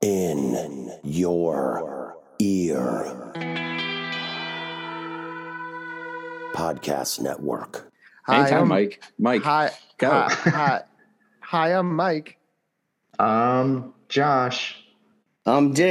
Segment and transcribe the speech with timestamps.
[0.00, 3.32] in your ear.
[6.54, 7.90] Podcast Network.
[8.26, 9.02] Hi, Anytime, I'm Mike.
[9.18, 10.10] Mike, Hi, go.
[10.10, 10.82] Hi, hi,
[11.40, 12.38] hi, I'm Mike.
[13.18, 14.76] Um, Josh.
[15.46, 15.88] I'm Dave.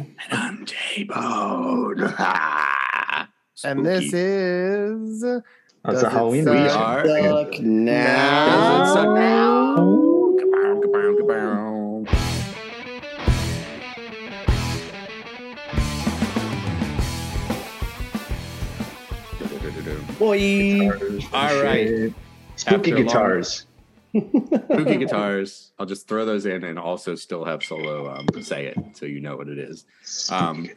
[0.00, 2.14] And I'm J-Bone.
[3.64, 5.44] And this is That's
[5.84, 6.52] Does a Halloween suck?
[6.52, 7.06] We are.
[7.06, 8.78] Suck now.
[8.82, 10.11] Does it suck now?
[20.22, 20.88] Boy.
[21.32, 22.12] All right.
[22.54, 23.66] Spooky After a long- guitars.
[24.16, 25.72] Spooky guitars.
[25.80, 29.20] I'll just throw those in and also still have solo um, say it so you
[29.20, 29.84] know what it is.
[30.30, 30.70] Um,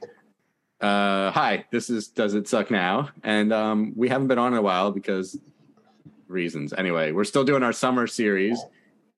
[0.81, 3.09] uh, hi, this is Does It Suck Now?
[3.23, 5.38] And um, we haven't been on in a while because
[6.27, 6.73] reasons.
[6.73, 8.59] Anyway, we're still doing our summer series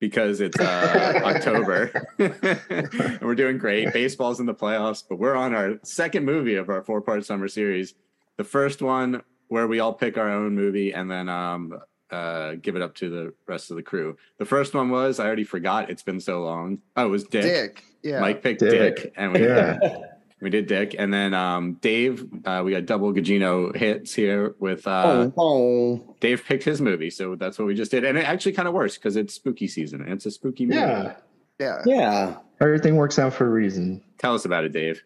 [0.01, 2.05] because it's uh, October.
[2.19, 3.93] and we're doing great.
[3.93, 7.47] Baseball's in the playoffs, but we're on our second movie of our four part summer
[7.47, 7.93] series.
[8.35, 11.79] The first one where we all pick our own movie and then um,
[12.11, 14.17] uh, give it up to the rest of the crew.
[14.37, 16.79] The first one was, I already forgot, it's been so long.
[16.95, 17.43] Oh, it was Dick.
[17.43, 17.83] Dick.
[18.03, 18.19] Yeah.
[18.19, 18.95] Mike picked Dick.
[18.95, 19.79] Dick, and we Yeah.
[20.41, 22.25] we did Dick, and then um, Dave.
[22.45, 26.15] Uh, we got double Gugino hits here with uh, oh, oh.
[26.19, 28.73] Dave picked his movie, so that's what we just did, and it actually kind of
[28.73, 30.79] works because it's spooky season and it's a spooky movie.
[30.79, 31.15] Yeah.
[31.59, 31.81] Yeah.
[31.85, 32.35] Yeah.
[32.61, 34.03] Everything works out for a reason.
[34.19, 35.03] Tell us about it, Dave.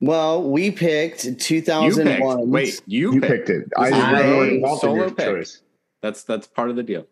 [0.00, 1.42] Well, we picked You picked.
[1.42, 2.50] 2001.
[2.50, 3.46] Wait, you, You picked.
[3.46, 3.64] picked it.
[3.78, 5.26] This I is know own solo your pick.
[5.26, 5.62] choice.
[6.02, 7.06] That's that's part of the deal.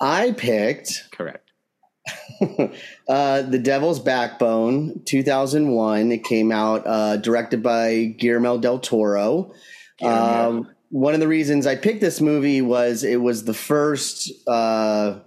[0.00, 1.48] I picked Correct.
[3.08, 6.12] uh, The Devil's Backbone, 2001.
[6.12, 9.52] It came out uh, directed by Guillermo del Toro.
[10.02, 14.30] Um, one of the reasons I picked this movie was it was the first.
[14.48, 15.20] Uh,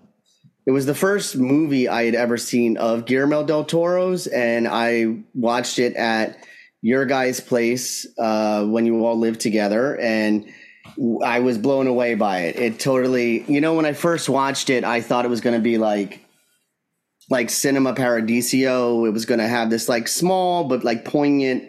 [0.67, 5.19] it was the first movie I had ever seen of Guillermo del Toro's, and I
[5.33, 6.37] watched it at
[6.85, 10.45] your guys' place uh, when you all lived together, and
[11.23, 12.57] I was blown away by it.
[12.57, 15.63] It totally, you know, when I first watched it, I thought it was going to
[15.63, 16.23] be like
[17.27, 19.05] like Cinema Paradiso.
[19.05, 21.63] It was going to have this like small but like poignant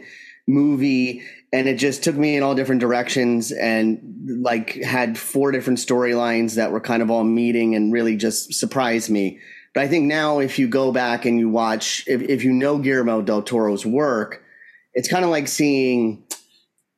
[0.46, 5.78] movie, and it just took me in all different directions and like had four different
[5.78, 9.38] storylines that were kind of all meeting and really just surprised me.
[9.72, 12.76] But I think now, if you go back and you watch, if, if you know
[12.76, 14.42] Guillermo del Toro's work,
[14.96, 16.24] it's kind of like seeing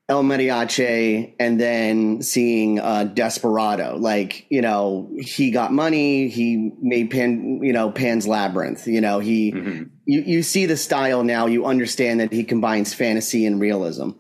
[0.09, 3.97] El Mariachi and then seeing uh, Desperado.
[3.99, 8.87] Like, you know, he got money, he made Pan, you know, Pan's Labyrinth.
[8.87, 9.91] You know, he Mhm.
[10.07, 11.45] you you see the style now.
[11.47, 14.11] You understand that he combines fantasy and realism.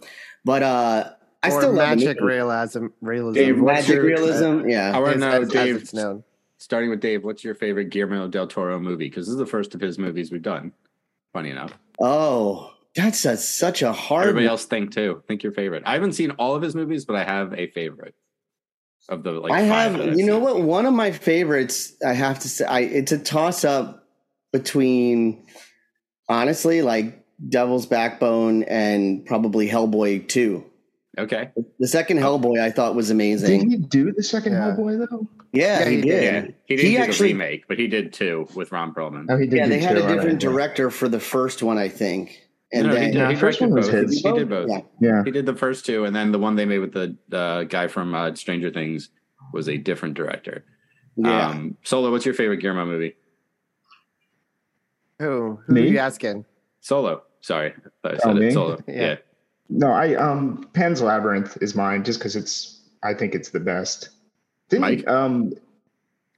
[0.45, 1.11] But uh,
[1.43, 2.89] I or still magic realism.
[3.01, 3.35] Realism.
[3.39, 4.69] Dave, what's magic your- realism.
[4.69, 4.95] Yeah.
[4.95, 5.77] I want as, to know, as- as Dave.
[5.77, 6.25] it's known.
[6.59, 9.09] Starting with Dave, what's your favorite Guillermo del Toro movie?
[9.09, 10.73] Because this is the first of his movies we've done.
[11.33, 11.73] Funny enough.
[12.01, 14.23] Oh, that's a, such a hard.
[14.29, 14.51] Everybody one.
[14.53, 15.23] else think too.
[15.29, 15.83] Think your favorite.
[15.87, 18.15] I haven't seen all of his movies, but I have a favorite
[19.09, 19.53] of the like.
[19.53, 20.61] I have, that I've you know what?
[20.63, 24.05] One of my favorites, I have to say, I, it's a toss up
[24.53, 25.47] between,
[26.29, 30.65] honestly, like Devil's Backbone and probably Hellboy 2.
[31.19, 31.51] Okay.
[31.79, 32.39] The second Oh.
[32.39, 33.49] Hellboy I thought was amazing.
[33.49, 33.81] Did amazing.
[33.83, 34.75] he do the second Yeah.
[34.77, 35.29] Hellboy though?
[35.53, 36.09] Yeah, Yeah, he, he did.
[36.09, 36.23] did.
[36.23, 39.27] Yeah, he didn't He do actually- the remake, but he did two with Ron Perlman.
[39.29, 39.57] Oh, he did.
[39.57, 40.39] Yeah, do they had a different alright.
[40.39, 42.41] director for the first one, I think.
[42.73, 43.15] And no, then, he did.
[43.19, 44.11] Yeah, he the first directed one was both.
[44.11, 44.21] his.
[44.23, 44.69] He did both.
[44.69, 44.81] Yeah.
[45.01, 45.23] Yeah.
[45.25, 47.89] He did the first two, and then the one they made with the uh, guy
[47.89, 49.09] from uh, Stranger Things
[49.53, 50.65] was a different director.
[51.17, 51.49] yeah.
[51.49, 53.15] Um, Solo, what's your favorite Guillermo movie?
[55.19, 55.59] Who?
[55.67, 55.83] Who Me?
[55.83, 56.45] are you asking?
[56.81, 57.23] Solo.
[57.41, 57.73] Sorry,
[58.05, 58.35] I said Oh, it.
[58.35, 58.51] me?
[58.51, 58.79] Solo.
[58.87, 58.95] Yeah.
[58.95, 59.17] Yeah.
[59.71, 64.11] No, I um Pan's Labyrinth is mine just because it's I think it's the best.
[64.71, 65.09] Didn't Mike?
[65.09, 65.53] um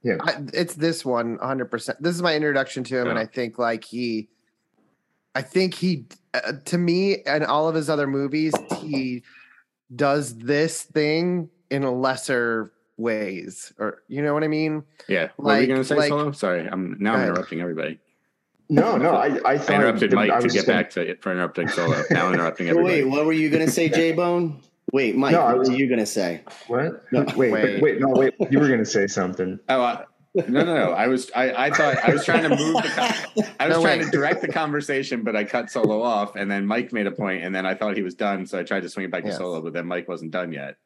[0.03, 3.21] I, it's this one 100% this is my introduction to him and Oh.
[3.21, 4.29] i think like he
[5.35, 9.23] i think he uh, to me and all of his other movies he
[9.95, 15.29] does this thing in lesser ways or you know what i mean Yeah.
[15.37, 16.31] What were you going to say, like- Solo?
[16.31, 17.99] Sorry, I'm now I'm interrupting everybody.
[18.69, 21.21] no no I I I interrupted the- Mike I to get gonna- back to it
[21.21, 22.01] for interrupting Solo.
[22.11, 23.03] Now I'm interrupting everybody.
[23.03, 24.61] wait, what were you going to say, J Bone?
[24.93, 26.41] Wait, Mike, No, what was- were you going to say?
[26.67, 27.03] What?
[27.11, 27.51] No, wait, wait.
[27.51, 28.33] wait, wait, no, wait.
[28.51, 29.59] You were gonna say something.
[29.69, 30.91] Oh, I, no, no, no.
[30.91, 33.99] I was, I, I thought I was trying to move the, I was No, trying
[33.99, 37.43] to direct the conversation, but I cut Solo off, and then Mike made a point,
[37.43, 39.33] and then I thought he was done, so I tried to swing it back to
[39.33, 40.77] Solo, but then Mike wasn't done yet,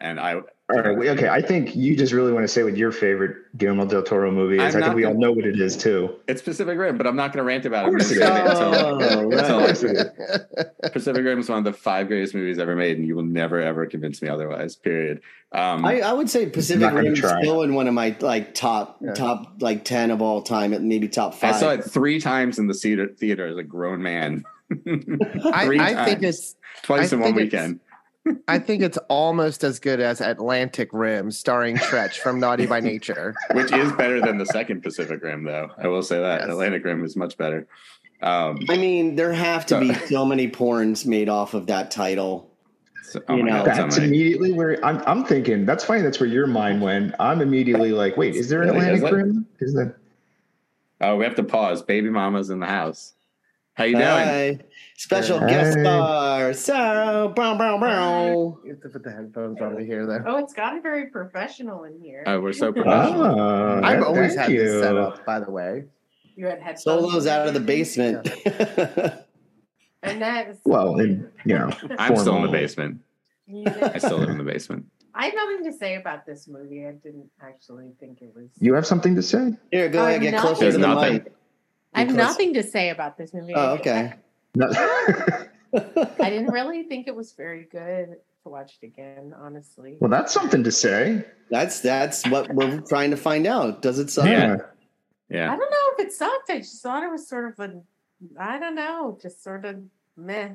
[0.00, 0.40] and I,
[0.72, 0.96] All right.
[0.96, 1.28] we- Okay.
[1.28, 4.56] I think you just really want to say what your favorite Guillermo del Toro movie
[4.56, 4.74] is.
[4.74, 6.14] I'm I think we all gonna- know what it is too.
[6.26, 7.88] It's Pacific Rim, but I'm not going to rant about it.
[7.88, 9.40] I'm course gonna it save it Oh, until- right.
[9.40, 10.90] until- it is.
[10.92, 13.60] Pacific Rim is one of the five greatest movies ever made, and you will never
[13.60, 14.74] ever convince me otherwise.
[14.74, 15.20] Period.
[15.52, 18.54] Um, I, I would say Pacific not Rim is still in one of my like
[18.54, 19.12] top Yeah.
[19.12, 21.54] top like ten of all time, maybe top five.
[21.56, 24.44] I saw it three times in the theater, theater as a grown man.
[24.72, 27.80] I, Three I think it's Twice I in one think it's- weekend.
[28.48, 33.34] I think it's almost as good as Atlantic Rim, starring Treach from Naughty by Nature.
[33.52, 35.70] which is better than the second Pacific Rim, though.
[35.78, 36.48] I will say that Yes.
[36.50, 37.66] Atlantic Rim is much better.
[38.22, 41.90] Um, I mean, there have to So- be so many porns made off of that
[41.90, 42.50] title.
[43.02, 44.08] so- oh You know, God, That's many.
[44.08, 45.02] immediately where I'm.
[45.06, 45.66] I'm thinking.
[45.66, 46.00] That's funny.
[46.00, 47.14] That's where your mind went.
[47.20, 49.14] I'm immediately like, wait, is there an Really, is Atlantic it?
[49.16, 49.46] Rim?
[49.60, 49.94] Is that?
[51.02, 51.82] Oh, we have to pause.
[51.82, 53.12] Baby Mama's in the house.
[53.74, 54.62] How you doing?
[54.96, 55.00] Hi.
[55.20, 55.46] Special Hey.
[55.48, 58.28] guest star, Sarah Brown Brown Brown.
[58.64, 60.22] You have to put the headphones on to hear that.
[60.26, 62.22] Oh, it's gotten very professional in here.
[62.26, 63.40] Oh, we're so professional.
[63.40, 64.80] Oh, I've always thank had this you.
[64.80, 65.84] set up, by the way.
[66.36, 66.84] you had headphones.
[66.84, 68.28] Solo's out of the basement.
[70.06, 72.52] And that is Well, and you know, I'm still in the formal.
[72.52, 73.00] basement.
[73.66, 74.84] I still live in the basement.
[75.14, 76.86] I have nothing to say about this movie.
[76.86, 78.50] I didn't actually think it was.
[78.60, 79.54] you have something to say?
[79.72, 81.12] Here, go I ahead, have get closer There's to the nothing.
[81.14, 81.32] mic.
[81.94, 83.54] I have nothing to say about this movie.
[83.56, 84.12] Oh, okay.
[84.54, 84.68] No.
[85.76, 89.96] I didn't really think it was very good to watch it again, honestly.
[90.00, 91.24] well, that's something to say.
[91.50, 93.82] That's that's what we're trying to find out.
[93.82, 94.26] Does it suck?
[94.26, 95.52] Yeah.
[95.52, 96.50] I don't know if it sucked.
[96.50, 97.80] I just thought it was sort of a,
[98.38, 99.78] I don't know, just sort of
[100.16, 100.50] meh.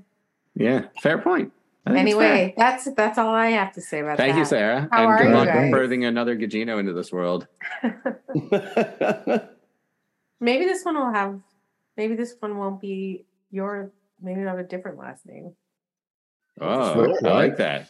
[0.56, 0.86] Yeah.
[1.02, 1.52] Fair point.
[1.86, 2.00] I fair.
[2.00, 4.36] Anyway, that's that's all I have to say about Thank that.
[4.36, 4.88] Thank you, Sarah.
[4.92, 5.72] How and are good you luck guys?
[5.74, 7.48] birthing another Gugino into this world.
[10.40, 11.40] Maybe this one will have.
[11.98, 13.92] Maybe this one won't be your.
[14.22, 15.54] Maybe it'll have a different last name.
[16.62, 17.25] Oh, What?
[17.25, 17.90] I like that.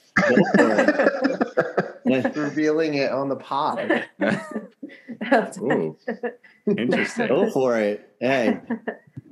[2.36, 4.08] Revealing it on the pod.
[5.62, 5.98] Ooh,
[6.68, 7.28] interesting.
[7.28, 8.16] Go for it.
[8.20, 8.60] Hey,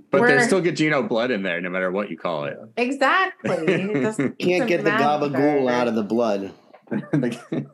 [0.10, 2.58] But We're- there's still Gugino blood in there, no matter what you call it.
[2.78, 3.52] exactly.
[3.58, 6.52] It can't get the gabagool out of the blood.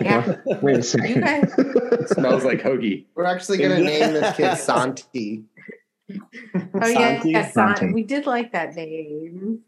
[0.00, 0.36] Yeah.
[0.60, 1.20] Wait a second.
[1.20, 1.52] guys-
[2.10, 3.06] smells like hoagie.
[3.14, 5.44] We're actually going to name this kid Santi.
[6.10, 7.30] Oh yeah, Santi?
[7.30, 7.94] yeah, San- Santi.
[7.94, 9.60] we did like that name.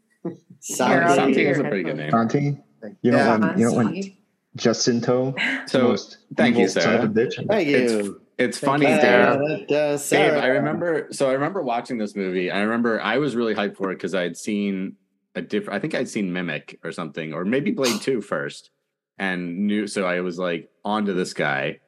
[0.59, 1.05] Santi.
[1.05, 2.11] I'll Santi is a pretty good name.
[2.11, 2.57] Santi,
[3.01, 3.37] you don't Yeah.
[3.37, 4.05] want you don't want
[4.55, 5.35] Jacinto.
[5.67, 7.03] So most thank you, evil Sarah.
[7.03, 7.35] of bitch.
[7.47, 8.21] Thank It's- you.
[8.37, 9.33] It's Thank funny, you, Uh, Sarah.
[9.33, 9.45] Sarah.
[9.45, 10.41] uh, Dave, Sarah.
[10.41, 11.07] I remember.
[11.11, 12.51] So I remember watching this movie.
[12.51, 14.97] I remember I was really hyped for it because I had seen
[15.35, 15.77] a different.
[15.77, 18.71] I think I'd seen Mimic or something, or maybe Blade Two first,
[19.17, 19.87] and knew.
[19.87, 21.79] So I was like onto this guy,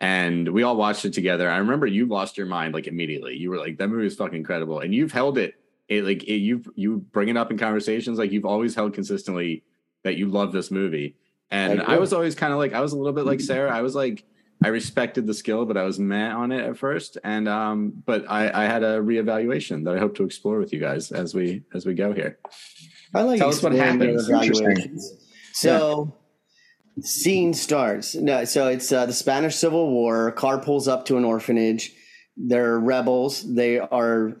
[0.00, 1.50] and we all watched it together.
[1.50, 3.36] I remember you lost your mind like immediately.
[3.36, 5.54] You were like, "That movie is fucking incredible," and you've held it.
[5.88, 8.18] It like it, you you bring it up in conversations.
[8.18, 9.62] Like you've always held consistently
[10.02, 11.16] that you love this movie.
[11.50, 13.74] And Thank I was always kind of like I was a little bit like Sarah.
[13.74, 14.24] I was like
[14.64, 17.18] I respected the skill, but I was meh on it at first.
[17.24, 20.80] And um, but I, I had a reevaluation that I hope to explore with you
[20.80, 22.38] guys as we as we go here.
[23.14, 24.00] I like Tell us what exploring
[25.52, 25.70] So.
[25.70, 26.12] happens.
[26.96, 27.22] Evaluations.
[27.22, 28.14] So, scene starts.
[28.14, 30.28] No, so it's uh, the Spanish Civil War.
[30.28, 31.92] A car pulls up to an orphanage.
[32.36, 33.42] They're rebels.
[33.42, 34.36] They are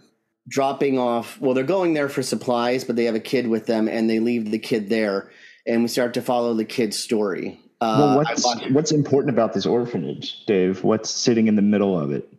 [0.48, 1.40] dropping off.
[1.40, 4.20] Well, they're going there for supplies, but they have a kid with them, and they
[4.20, 5.30] leave the kid there.
[5.66, 7.60] And we start to follow the kid's story.
[7.80, 10.82] Uh, well, what's what's important about this orphanage, Dave?
[10.84, 12.32] What's sitting in the middle of it?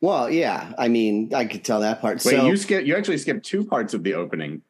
[0.00, 0.72] well, yeah.
[0.78, 2.24] I mean, I could tell that part.
[2.24, 4.62] Wait, so you skip you actually skipped two parts of the opening.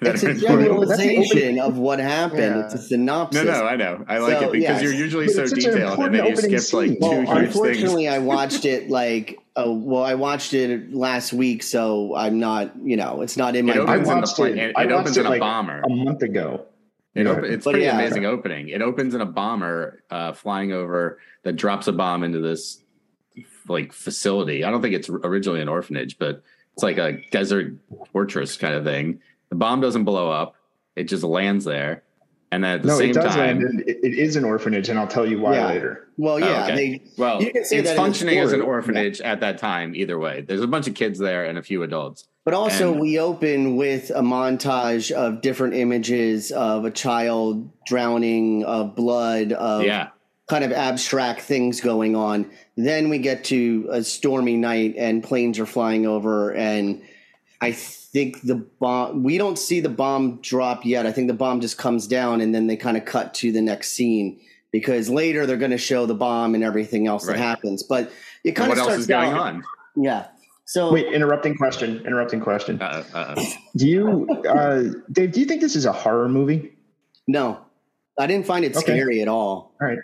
[0.00, 2.40] That it's a generalization of what happened.
[2.56, 2.64] Yeah.
[2.64, 3.44] It's a synopsis.
[3.44, 4.04] No, no, I know.
[4.08, 4.82] I like So, it because yes.
[4.82, 6.90] you're usually But so it's such an detailed, and important then you opening skipped like
[6.90, 7.46] two Well, huge things.
[7.54, 12.72] unfortunately, I watched it like oh well, I watched it last week, so I'm not
[12.82, 13.74] you know it's not in my.
[13.74, 14.58] It opens in a watched plane.
[14.58, 15.80] it- It, I it watched opens it in a like bomber.
[15.82, 16.66] A month ago.
[17.14, 17.94] It op- it's But pretty yeah.
[17.98, 18.68] amazing opening.
[18.68, 22.82] It opens in a bomber uh, flying over that drops a bomb into this
[23.68, 24.64] like facility.
[24.64, 26.42] I don't think it's originally an orphanage, but
[26.74, 27.74] it's like a desert
[28.12, 29.20] fortress kind of thing.
[29.50, 30.54] The bomb doesn't blow up;
[30.96, 32.02] it just lands there,
[32.50, 33.84] and then at the No, same it does time, land.
[33.86, 35.66] It, it is an orphanage, and I'll tell you why Yeah.
[35.68, 36.08] later.
[36.16, 36.74] well, Oh, yeah, okay.
[36.74, 38.74] they, well, you can say it's that functioning as an story.
[38.74, 39.94] orphanage at that time.
[39.94, 42.26] Either way, there's a bunch of kids there and a few adults.
[42.44, 48.64] but also And- we open with a montage of different images of a child drowning,
[48.64, 50.08] of blood, of yeah,
[50.48, 52.46] kind of abstract things going on.
[52.76, 57.02] Then we get to a stormy night and planes are flying over and
[57.60, 61.06] I think the bomb we don't see the bomb drop yet.
[61.06, 63.60] I think the bomb just comes down and then they kind of cut to the
[63.62, 64.40] next scene
[64.72, 67.36] because later they're going to show the bomb and everything else Right.
[67.36, 67.82] that happens.
[67.82, 68.10] But
[68.44, 69.64] it And kind what of else starts is going out- on?
[69.96, 70.26] Yeah.
[70.66, 72.02] So Wait, interrupting question.
[72.04, 72.82] Interrupting question.
[72.82, 73.42] Uh, uh,
[73.76, 74.82] Do you, uh,
[75.12, 75.30] Dave?
[75.32, 76.72] Do you think this is a horror movie?
[77.26, 77.58] no.
[78.18, 78.80] I didn't find it Okay.
[78.98, 79.74] scary at all.
[79.80, 79.98] All right.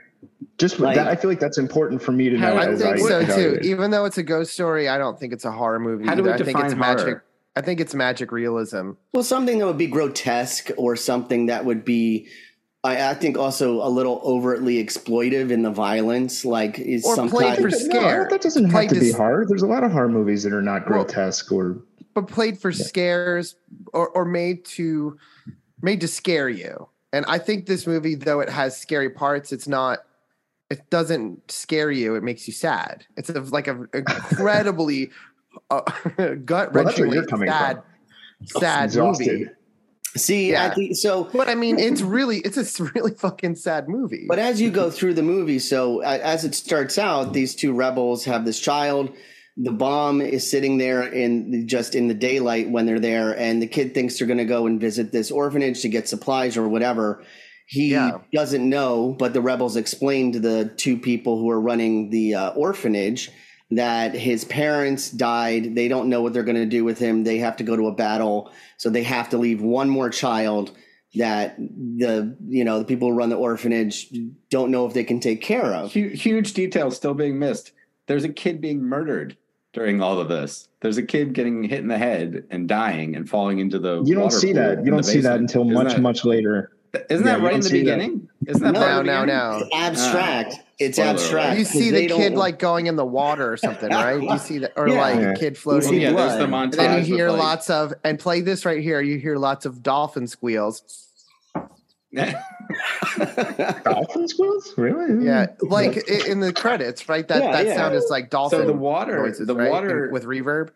[0.59, 2.55] Just Like- that, I feel like that's important for me to know.
[2.57, 3.25] I I think so too.
[3.25, 3.65] evaluate.
[3.65, 6.05] Even though it's a ghost story, I don't think it's a horror movie.
[6.07, 6.43] How do we either.
[6.43, 7.05] I think it's define magic.
[7.07, 7.25] horror?
[7.55, 8.93] I think it's magic realism.
[9.13, 12.29] Well, something that would be grotesque or something that would be,
[12.83, 17.29] I, I think, also a little overtly exploitive in the violence, like is Or some
[17.29, 19.45] played for of, No, that doesn't have Played to be to- horror.
[19.47, 21.83] There's a lot of horror movies that are not Well- grotesque or
[22.15, 23.55] but played for scares
[23.95, 25.17] or, or made to
[25.81, 26.89] made to scare you.
[27.11, 30.01] And I think this movie, though it has scary parts, it's not.
[30.69, 32.15] It doesn't scare you.
[32.15, 33.07] It makes you sad.
[33.17, 35.11] It's a, like an incredibly
[35.71, 35.81] uh,
[36.45, 37.83] gut Well, that's where wrenchingly you're coming sad,
[38.51, 38.61] from.
[38.61, 39.47] sad movie.
[40.17, 40.73] see, Yeah.
[40.75, 41.25] Think so.
[41.33, 44.27] But I mean, it's really it's a really fucking sad movie.
[44.29, 47.73] But as you go through the movie, so a- as it starts out, these two
[47.73, 49.13] rebels have this child.
[49.59, 53.67] The bomb is sitting there in just in the daylight when they're there, and the
[53.67, 57.23] kid thinks they're going to go and visit this orphanage to get supplies or whatever.
[57.67, 58.19] He Yeah.
[58.33, 62.51] doesn't know, but the rebels explain to the two people who are running the uh,
[62.53, 63.31] orphanage
[63.77, 65.75] that his parents died.
[65.75, 67.25] They don't know what they're going to do with him.
[67.25, 70.73] They have to go to a battle, so they have to leave one more child
[71.15, 74.09] that the you know the people who run the orphanage
[74.51, 75.93] don't know if they can take care of.
[75.93, 77.73] Huge, huge details still being missed.
[78.07, 79.37] There's a kid being murdered
[79.73, 80.69] during all of this.
[80.81, 84.03] There's a kid getting hit in the head and dying and falling into the.
[84.05, 84.85] You don't water see pool that.
[84.85, 86.73] You don't see that until Isn't much, that- much later.
[87.09, 88.29] Isn't Yeah, that right in the beginning?
[88.47, 89.69] Isn't that No, part now, of the now, beginning?
[89.73, 90.51] now.
[90.85, 91.15] It's abstract.
[91.19, 91.47] it's Spoiler abstract.
[91.47, 91.59] alert.
[91.59, 94.23] You 'cause see the kid don't- like going in the water or something, right?
[94.23, 95.01] You see that, or Yeah.
[95.01, 95.89] like a kid floating.
[95.89, 96.63] see yeah, there's the montage.
[96.65, 99.01] And then you with, hear like- lots of, and play this right here.
[99.01, 100.83] You hear lots of dolphin squeals.
[103.85, 105.25] Dolphin squeals, Really?
[105.25, 105.97] Yeah, like
[106.27, 107.27] in the credits, right?
[107.27, 107.75] That Yeah, that yeah.
[107.77, 108.61] sound is like dolphin.
[108.61, 109.71] so the water, noises, the right?
[109.71, 110.71] water And with reverb.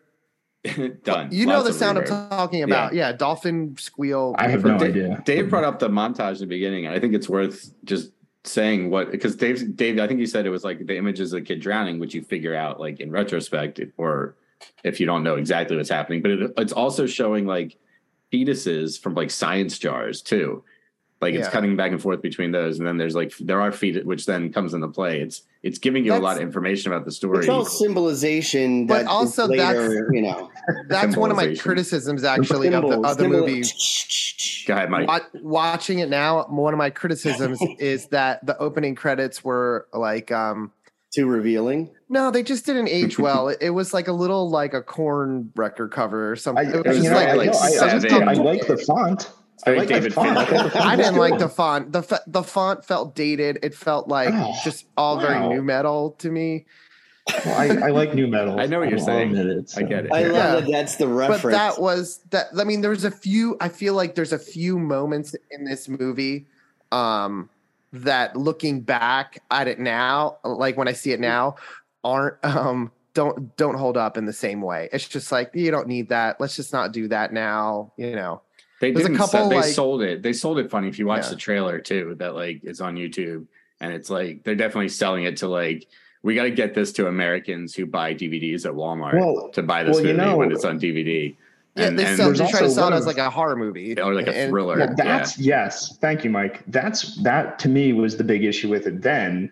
[1.03, 1.29] done.
[1.31, 2.11] You know Lots the of sound reverb.
[2.11, 2.93] I'm talking about.
[2.93, 4.35] Yeah, dolphin squeal.
[4.37, 5.21] I have no Dave, idea.
[5.25, 8.11] Dave brought up the montage in the beginning, and I think it's worth just
[8.47, 11.41] saying what because Dave, Dave, I think you said it was like the images of
[11.41, 14.35] the kid drowning, which you figure out like in retrospect, or
[14.83, 16.21] if you don't know exactly what's happening.
[16.21, 17.77] But it, it's also showing like
[18.31, 20.63] fetuses from like science jars too.
[21.21, 21.51] Like it's Yeah.
[21.51, 24.51] cutting back and forth between those, and then there's like there are feet, which then
[24.53, 25.21] comes into play.
[25.21, 27.39] It's it's giving you a lot of information about the story.
[27.39, 30.49] It's all symbolization, But that also later, that's- you know,
[30.87, 33.63] That's one of my criticisms actually of the other symbol- movie.
[34.65, 35.09] Go ahead, Mike.
[35.35, 40.71] Watching it now, one of my criticisms is that the opening credits were like, um,
[41.13, 41.89] Too revealing.
[42.09, 43.49] no, they just didn't age well.
[43.49, 46.69] It, it was like a little like a Korn record cover or I, something.
[46.69, 48.01] it was just know, like, I, like no, I, I, just seven.
[48.19, 49.31] did- I like the font.
[49.65, 50.37] I very like David the font.
[50.37, 50.55] I, Fincher.
[50.57, 51.91] thought the font I was didn't like the font.
[51.91, 53.59] The fa- the font felt dated.
[53.63, 56.65] It felt like Oh, just all very nu metal to me.
[57.45, 58.59] Well, I, I like nu metal.
[58.59, 59.35] I know what you're I'll saying.
[59.37, 60.11] admit it, I get it.
[60.13, 60.71] I love that.
[60.71, 61.41] That's the reference.
[61.43, 62.47] But that was that.
[62.57, 63.57] I mean, there's a few.
[63.59, 66.45] I feel like there's a few moments in this movie
[66.91, 67.49] um,
[67.91, 71.55] that, looking back at it now, like when I see it now,
[72.03, 74.87] aren't um, don't don't hold up in the same way.
[74.93, 76.39] It's just like you don't need that.
[76.39, 77.91] Let's just not do that now.
[77.97, 78.41] You know.
[78.79, 79.17] They There's a didn't.
[79.17, 80.21] couple, sell, they like- sold it.
[80.21, 80.87] They sold it funny.
[80.87, 81.29] If you watch Yeah.
[81.31, 83.45] the trailer too, that like is on YouTube,
[83.81, 85.87] and it's like they're definitely selling it to like
[86.23, 89.83] we got to get this to Americans who buy DVDs at Walmart Well, to buy
[89.83, 91.35] this well, you movie know- when it's on DVD.
[91.75, 93.55] Yeah, And- they, and sell, there's they try to sell it as like a horror
[93.55, 94.77] movie or like a And- thriller.
[94.77, 95.95] Well, that's yes.
[96.01, 96.63] Thank you, Mike.
[96.67, 99.51] That's that to me was the big issue with it then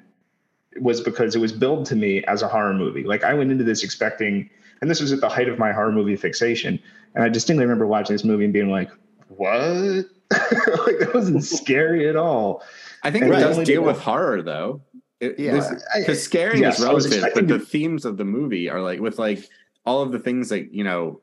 [0.82, 3.04] was because it was billed to me as a horror movie.
[3.04, 4.50] Like I went into this expecting,
[4.82, 6.80] and this was at the height of my horror movie fixation.
[7.14, 8.90] And I distinctly remember watching this movie and being like,
[9.28, 9.52] "What?
[10.32, 12.64] like that wasn't scary at all."
[13.04, 13.42] I think And it Right.
[13.56, 14.82] does deal with horror though.
[15.20, 15.70] It, Yeah.
[15.98, 19.00] because scaring Yes, is I relative, but the to- themes of the movie are like
[19.00, 19.48] with like
[19.86, 21.22] all of the things that you know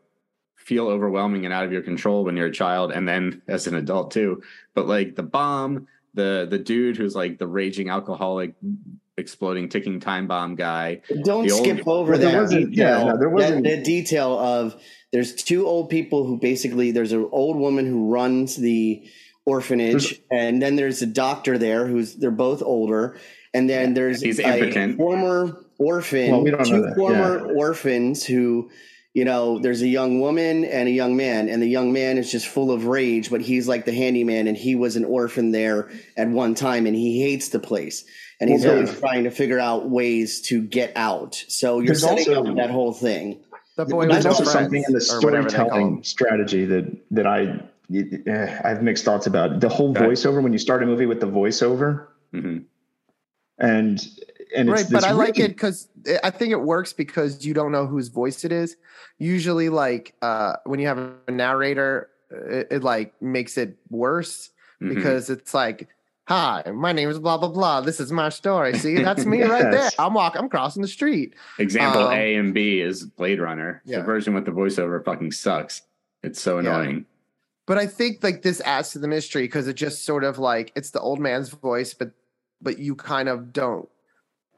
[0.56, 3.74] feel overwhelming and out of your control when you're a child, and then as an
[3.74, 4.42] adult too.
[4.74, 8.54] But like the bomb, the the dude who's like the raging alcoholic,
[9.18, 11.02] exploding ticking time bomb guy.
[11.24, 12.98] Don't the old- skip over Well, there that wasn't- detail.
[12.98, 14.76] yeah, no, there wasn't- that detail of
[15.12, 19.02] there's two old people who basically there's an old woman who runs the
[19.44, 23.16] orphanage, and then there's a doctor there who's they're both older,
[23.52, 24.96] and then there's He's a impotent.
[24.96, 28.70] former orphan, Well, we two former orphans who.
[29.14, 32.32] You know, there's a young woman and a young man, and the young man is
[32.32, 35.90] just full of rage, but he's like the handyman, and he was an orphan there
[36.16, 38.06] at one time, and he hates the place,
[38.40, 39.00] and he's Well, always yeah.
[39.00, 41.34] trying to figure out ways to get out.
[41.48, 43.40] So you're There's setting also- up that whole thing.
[43.76, 46.04] The boy There's with There's no also something in the or whatever they call storytelling
[46.04, 47.60] strategy that that I
[47.94, 49.60] eh, I have mixed thoughts about.
[49.60, 50.10] The whole Right.
[50.10, 52.58] voiceover when you start a movie with the voiceover hmm
[53.58, 54.08] and
[54.56, 55.88] and it's right but this i like really- it because
[56.24, 58.76] i think it works because you don't know whose voice it is
[59.18, 60.98] usually like uh when you have
[61.28, 64.50] a narrator it, it like makes it worse
[64.82, 64.94] Mm-hmm.
[64.94, 65.86] because it's like
[66.28, 67.80] Hi, my name is blah blah blah.
[67.80, 68.78] This is my story.
[68.78, 69.90] See, that's me right there.
[69.98, 70.40] I'm walking.
[70.40, 71.34] I'm crossing the street.
[71.58, 73.82] Example Um, A and B is Blade Runner.
[73.84, 73.98] Yeah.
[73.98, 75.82] The version with the voiceover fucking sucks.
[76.22, 76.78] It's so Yeah.
[76.80, 77.06] annoying.
[77.66, 80.72] But I think like this adds to the mystery because it just sort of like
[80.76, 82.12] it's the old man's voice, but
[82.60, 83.88] but you kind of don't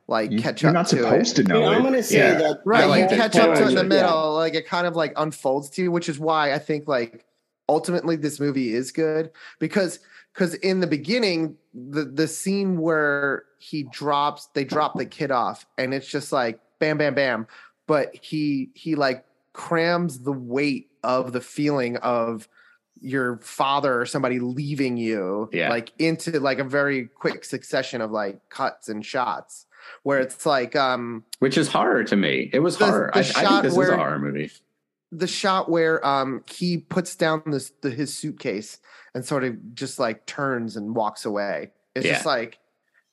[0.06, 1.44] like You- catch You're up not to supposed it.
[1.44, 2.34] to know Yeah, I'm going to say Yeah.
[2.34, 2.60] that.
[2.66, 4.96] Right, like you catch up to it in the point- middle, like it kind of
[4.96, 7.24] like unfolds to you, which is why I think like
[7.70, 10.00] ultimately this movie is good because
[10.34, 15.66] because in the beginning the the scene where he drops they drop the kid off
[15.78, 17.46] and it's just like bam bam bam
[17.86, 22.48] but he he like crams the weight of the feeling of
[23.00, 25.68] your father or somebody leaving you Yeah.
[25.70, 29.66] like into like a very quick succession of like cuts and shots
[30.02, 32.48] where it's like um Which is horror to me.
[32.54, 33.10] It was The- horror.
[33.12, 34.50] the I, I think shot this is a horror movie.
[35.18, 38.78] The shot where um he puts down this the, his suitcase
[39.14, 41.70] and sort of just like turns and walks away.
[41.94, 42.58] It's just like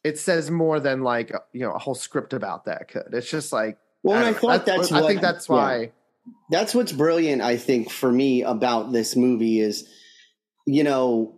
[0.04, 3.10] it says more than like you know a whole script about that could.
[3.14, 5.56] It's just like Well, and I thought that's I what- think that's yeah.
[5.56, 5.92] why.
[6.52, 9.88] that's what's brilliant i think for me about this movie is
[10.68, 11.34] you know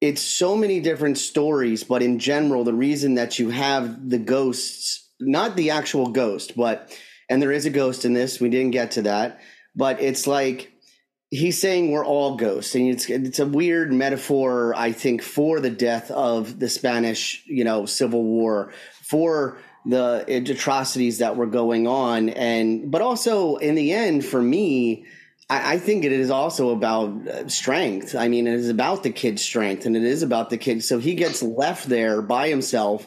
[0.00, 5.10] it's so many different stories but in general the reason that you have the ghosts
[5.20, 6.90] not the actual ghost but
[7.28, 9.40] and there is a ghost in this we didn't get to that
[9.74, 10.72] but it's like
[11.30, 15.70] he's saying we're all ghosts and it's it's a weird metaphor i think for the
[15.70, 22.28] death of the spanish you know civil war for the atrocities that were going on
[22.30, 25.04] and but also in the end for me
[25.50, 28.14] I, I think it is also about uh, strength.
[28.14, 30.82] I mean it is about the kid's strength and it is about the kid.
[30.82, 33.06] So he gets left there by himself.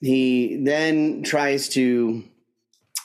[0.00, 2.24] He then tries to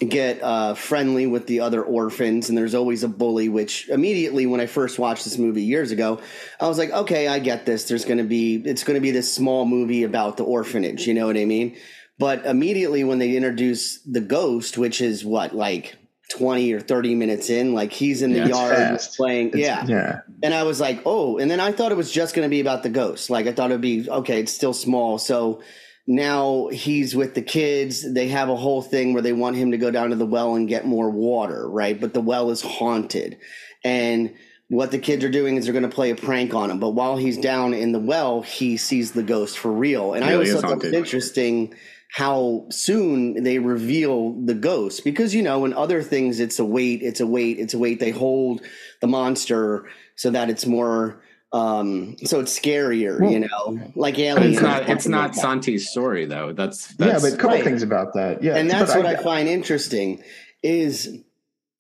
[0.01, 4.59] get uh, friendly with the other orphans and there's always a bully which immediately when
[4.59, 6.19] i first watched this movie years ago
[6.59, 9.11] i was like okay i get this there's going to be it's going to be
[9.11, 11.77] this small movie about the orphanage you know what i mean
[12.19, 15.95] but immediately when they introduce the ghost which is what like
[16.31, 20.19] 20 or 30 minutes in like he's in the Yeah, yard playing It's- yeah Yeah.
[20.43, 22.59] and I was like, oh, and then I thought it was just going to be
[22.61, 23.29] about the ghost.
[23.29, 24.39] Like I thought it'd be okay.
[24.39, 25.61] It's still small, so
[26.07, 28.13] now he's with the kids.
[28.13, 30.55] They have a whole thing where they want him to go down to the well
[30.55, 32.00] and get more water, right?
[32.00, 33.38] But the well is haunted,
[33.83, 34.33] and
[34.67, 36.80] what the kids are doing is they're going to play a prank on him.
[36.80, 40.13] But while he's down in the well, he sees the ghost for real.
[40.13, 41.75] And I Really always is thought that was interesting
[42.15, 47.01] how soon they reveal the ghost because you know in other things it's a wait
[47.01, 48.62] it's a wait it's a wait they hold
[49.01, 51.21] the monster so that it's more
[51.56, 54.89] um so it's scarier you know like But aliens it's not.
[54.89, 55.41] It's not like that.
[55.41, 56.52] Santi's story though.
[56.52, 57.63] That's, Yeah, but a couple right.
[57.63, 58.44] things about that.
[58.44, 58.58] Yeah.
[58.58, 60.22] and that's what I, find interesting
[60.62, 61.18] is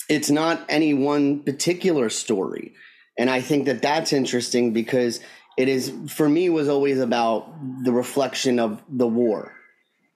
[0.07, 2.73] it's not any one particular story
[3.17, 5.19] and i think that that's interesting because
[5.57, 7.51] it is for me was always about
[7.83, 9.53] the reflection of the war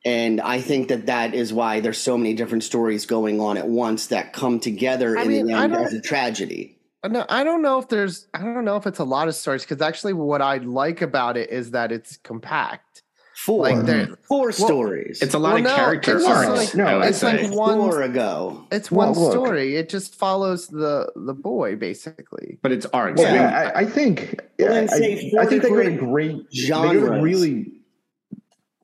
[0.06, 3.68] and i think that that is why there's so many different stories going on at
[3.68, 7.44] once that come together I in mean, the end as a tragedy Uh, no, I
[7.44, 8.28] don't know if there's.
[8.34, 11.38] I don't know if it's a lot of stories because actually, what I like about
[11.38, 13.04] it is that it's compact.
[13.36, 16.50] four Like there, four stories it's a lot Well, of no, character it's arcs.
[16.50, 19.32] like- no, I would it's like one- four ago it's one look.
[19.32, 19.78] story.
[19.78, 22.60] It just follows the the boy basically.
[22.62, 23.18] but it's arcs.
[23.18, 24.42] Well, I mean, yeah, I, I think.
[24.60, 27.24] Well, then I, I think they go to different great They genres.
[27.24, 27.72] really.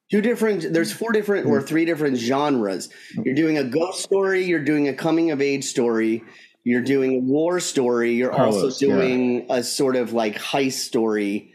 [0.09, 1.65] two different there's four different or hmm.
[1.65, 2.87] three different genres
[3.25, 6.23] you're doing a ghost story you're doing a coming of age story
[6.65, 11.53] you're doing a war story you're Carlos, also doing a sort of like heist story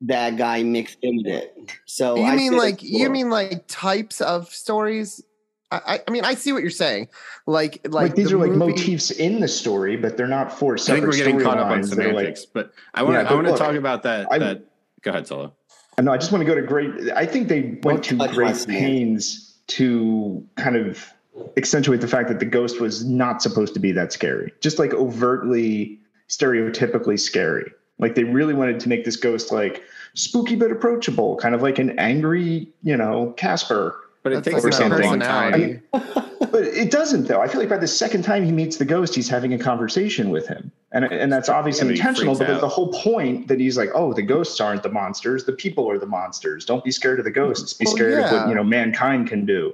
[0.00, 4.20] bad guy mixed in with it so you I mean like you mean like types
[4.22, 5.22] of stories?
[5.70, 7.08] I, I, I mean I see what you're saying.
[7.46, 10.52] Like like, Like, these the are like movie- motifs in the story, but they're not
[10.52, 11.96] four I think we're getting caught up on storylines.
[11.96, 12.46] They're like, semantics.
[12.46, 13.30] but I want Yeah, to.
[13.30, 14.26] I want to talk about that.
[14.30, 14.64] I- that.
[15.02, 15.54] Go ahead, Solo.
[16.00, 17.10] No, I just want to go to great.
[17.14, 21.04] I think they went to great pains to kind of
[21.56, 24.92] accentuate the fact that the ghost was not supposed to be that scary, just like
[24.94, 27.70] overtly, stereotypically scary.
[27.98, 29.82] Like they really wanted to make this ghost like
[30.14, 33.96] spooky but approachable, kind of like an angry, you know, Casper.
[34.22, 35.52] But it takes like them not a long time.
[35.92, 36.22] personality.
[36.52, 37.40] But it doesn't, though.
[37.40, 40.28] I feel like by the second time he meets the ghost, he's having a conversation
[40.30, 42.60] with him, and and that's obviously And intentional freaks because out.
[42.60, 45.98] the whole point that he's like, oh, the ghosts aren't the monsters, the people are
[45.98, 46.64] the monsters.
[46.66, 47.72] Don't be scared of the ghosts.
[47.72, 48.32] Be Well, scared of yeah.
[48.40, 49.72] what you know mankind can do.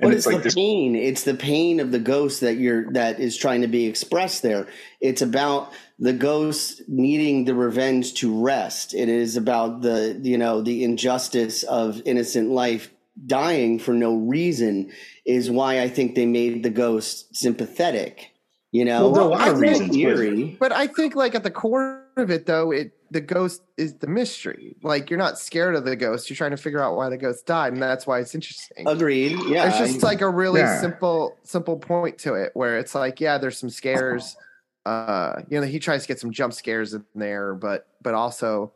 [0.00, 0.54] And but it's, it's, like the this.
[0.56, 4.42] pain it's the pain of the ghost that you're that is trying to be expressed
[4.42, 4.66] there
[5.00, 10.62] it's about the ghost needing the revenge to rest it is about the you know
[10.62, 12.90] the injustice of innocent life
[13.24, 14.90] dying for no reason
[15.24, 18.32] is why i think they made the ghost sympathetic
[18.72, 20.56] you know Well, there are a lot I of think- reasons.
[20.58, 24.06] But I think like at the core of it though, it the ghost is the
[24.06, 24.76] mystery.
[24.82, 26.28] Like you're not scared of the ghost.
[26.28, 28.88] You're trying to figure out why the ghost died, and that's why it's interesting.
[28.88, 29.38] Agreed.
[29.46, 29.68] Yeah.
[29.68, 30.80] It's just like a really Yeah.
[30.80, 34.36] simple, simple point to it where it's like, yeah, there's some scares.
[34.86, 38.70] Uh, you know, he tries to get some jump scares in there, but but also,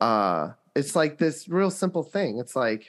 [0.00, 2.38] uh, it's like this real simple thing.
[2.38, 2.82] It's like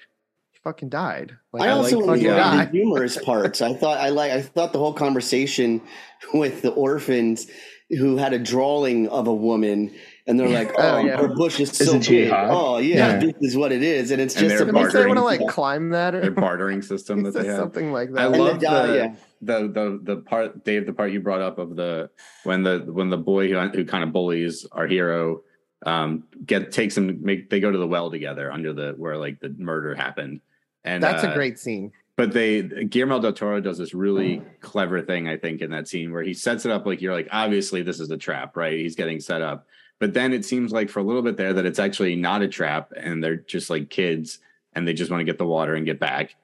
[0.52, 1.38] he fucking died.
[1.54, 3.62] Like, I also like enjoyed the humorous parts.
[3.62, 4.32] I thought I like.
[4.32, 5.80] I thought the whole conversation
[6.34, 7.46] with the orphans
[7.92, 9.94] who had a drawing of a woman,
[10.30, 11.18] and they're like, Oh, "Oh, yeah.
[11.18, 12.30] her bush is so Isn't she big.
[12.30, 12.50] hot?
[12.52, 13.18] Oh, yeah, Yeah.
[13.20, 15.18] this is what it is." And it's And just they're a It makes they want
[15.18, 17.58] to like climb that Their or bartering system that they have.
[17.58, 18.26] something like I that.
[18.34, 19.16] And love the- uh, the, yeah.
[19.42, 22.12] the the the part Dave the part you brought up of the
[22.44, 25.42] when the when the boy who, who kind of bullies our hero
[25.86, 29.40] um get takes him make they go to the well together under the where like
[29.40, 30.42] the murder happened
[30.84, 31.92] and That's uh, a great scene.
[32.18, 36.12] but they Guillermo del Toro does this really clever thing I think in that scene
[36.12, 38.96] where he sets it up like you're like obviously this is a trap right he's
[38.96, 39.68] getting set up
[40.00, 42.48] but then it seems like for a little bit there that it's actually not a
[42.48, 44.40] trap and they're just like kids
[44.74, 46.36] and they just want to get the water and get back.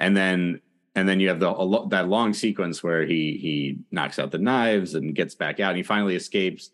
[0.00, 0.60] And then
[0.96, 4.94] and then you have the that long sequence where he he knocks out the knives
[4.94, 6.70] and gets back out and he finally escapes.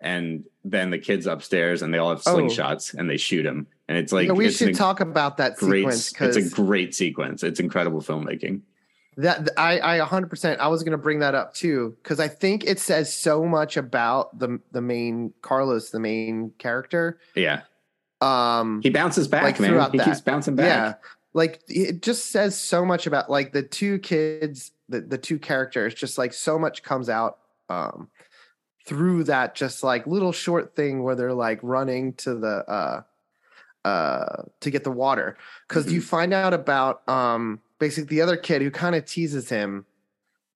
[0.00, 2.36] And then the kids upstairs and they all have Oh.
[2.36, 3.66] slingshots and they shoot him.
[3.88, 7.42] And it's like yeah, we should talk about that great sequence it's a great sequence.
[7.42, 8.60] It's incredible filmmaking
[9.18, 12.64] that I I 100% I was going to bring that up too cuz I think
[12.64, 17.18] it says so much about the the main Carlos the main character.
[17.34, 17.62] Yeah.
[18.20, 19.90] Um he bounces back Like, man.
[19.92, 20.04] he that.
[20.04, 20.66] keeps bouncing back.
[20.66, 20.94] Yeah.
[21.34, 25.94] Like it just says so much about like the two kids the the two characters
[25.94, 28.08] just like so much comes out um
[28.86, 33.02] through that just like little short thing where they're like running to the uh
[33.84, 35.36] uh to get the water.
[35.68, 39.86] Because you find out about um basically the other kid who kind of teases him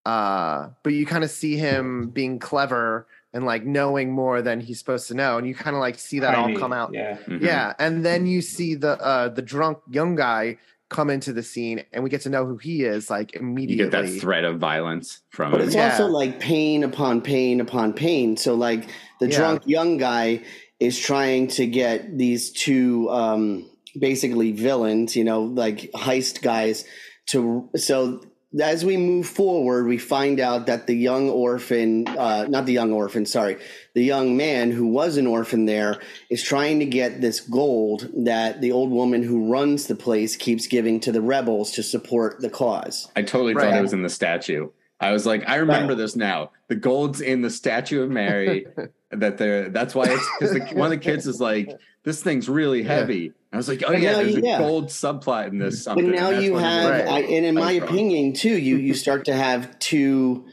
[0.04, 4.78] uh but you kind of see him being clever and like knowing more than he's
[4.78, 7.16] supposed to know and you kind of like see that all Tiny, come out Yeah.
[7.26, 7.40] Mhm.
[7.40, 10.58] yeah, and then you see the uh the drunk young guy
[10.88, 13.86] come into the scene, and we get to know who he is like immediately you
[13.86, 14.00] immediately.
[14.08, 15.84] get that threat of violence from But him it's Yeah.
[15.90, 18.36] also like pain upon pain upon pain.
[18.36, 18.88] So like
[19.20, 19.38] the Yeah.
[19.38, 20.42] drunk young guy
[20.80, 26.84] is trying to get these two um basically villains, you know, like heist guys
[27.26, 28.20] to so
[28.60, 32.92] as we move forward, we find out that the young orphan, uh, not the young
[32.92, 33.56] orphan, sorry,
[33.94, 38.60] the young man who was an orphan there is trying to get this gold that
[38.60, 42.50] the old woman who runs the place keeps giving to the rebels to support the
[42.50, 43.10] cause.
[43.16, 44.68] i totally thought it was in the statue.
[45.00, 46.52] I was like i remember this now.
[46.68, 48.66] The gold's in the statue of mary
[49.10, 52.82] that they're that's why it's because one of the kids is like this thing's really
[52.82, 56.04] heavy i was like oh yeah now there's you- a gold subplot in this But
[56.04, 56.90] now you have.
[56.90, 57.06] Right.
[57.08, 60.46] I, and in my opinion, too, you you start to have two.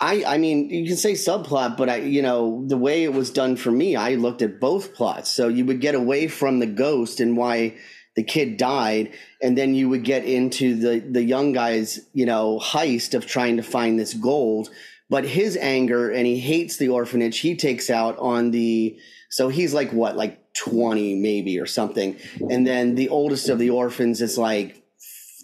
[0.00, 3.30] I I mean, you can say subplot, but I you know the way it was
[3.30, 5.30] done for me, I looked at both plots.
[5.30, 7.76] So you would get away from the ghost and why
[8.16, 12.58] the kid died, and then you would get into the the young guy's you know
[12.60, 14.70] heist of trying to find this gold.
[15.10, 17.38] But his anger and he hates the orphanage.
[17.38, 18.98] He takes out on the
[19.30, 22.16] so he's like what like 20 maybe or something.
[22.50, 24.82] And then the oldest of the orphans is like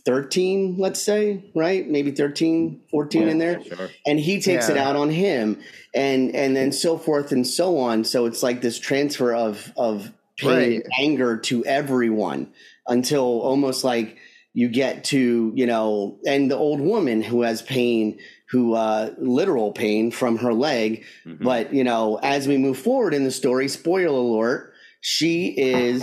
[0.05, 1.89] 13 let's say right?
[1.89, 3.63] Maybe 13 14 in there.
[3.65, 3.89] Sure.
[4.07, 5.61] and he takes it out on him.
[5.95, 8.05] And and then so forth and so on.
[8.05, 10.83] So it's like this transfer of of pain Right.
[10.99, 12.53] anger to everyone
[12.89, 14.17] until almost like
[14.53, 18.19] you get to you know and the old woman who has pain
[18.51, 21.05] who uh literal pain from her leg.
[21.27, 21.43] Mhm.
[21.43, 24.74] but you know, as we move forward in the story, spoiler alert,
[25.07, 26.03] she is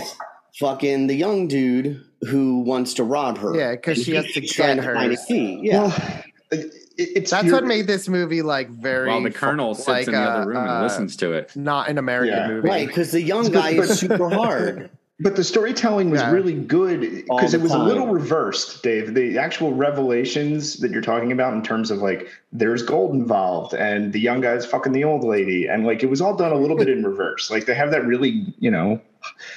[0.60, 3.52] fucking the young dude who wants to rob her.
[3.56, 5.58] Yeah, because she has to he's trying get to find a key.
[5.60, 5.82] Yeah.
[5.88, 9.08] Well, it, it's That's you're- what made this movie like very.
[9.08, 11.50] while the fu- colonel sits like, in the other room and uh, listens to it
[11.56, 12.48] Not an American Yeah.
[12.48, 14.88] movie, right, because the young guy is super hard.
[15.20, 16.32] But the storytelling was Yeah.
[16.32, 19.14] really good because it was a little reversed, Dave.
[19.14, 24.12] The actual revelations that you're talking about in terms of like there's gold involved and
[24.12, 26.76] the young guy's fucking the old lady and like it was all done a little
[26.76, 27.50] bit in reverse.
[27.50, 29.00] Like they have that really, you know,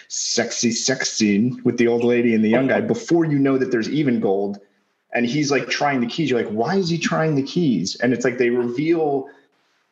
[0.07, 3.71] sexy sex scene with the old lady and the young guy before you know that
[3.71, 4.59] there's even gold
[5.13, 6.29] and he's like trying the keys.
[6.29, 7.95] You're like, why is he trying the keys?
[7.95, 9.29] And it's like they reveal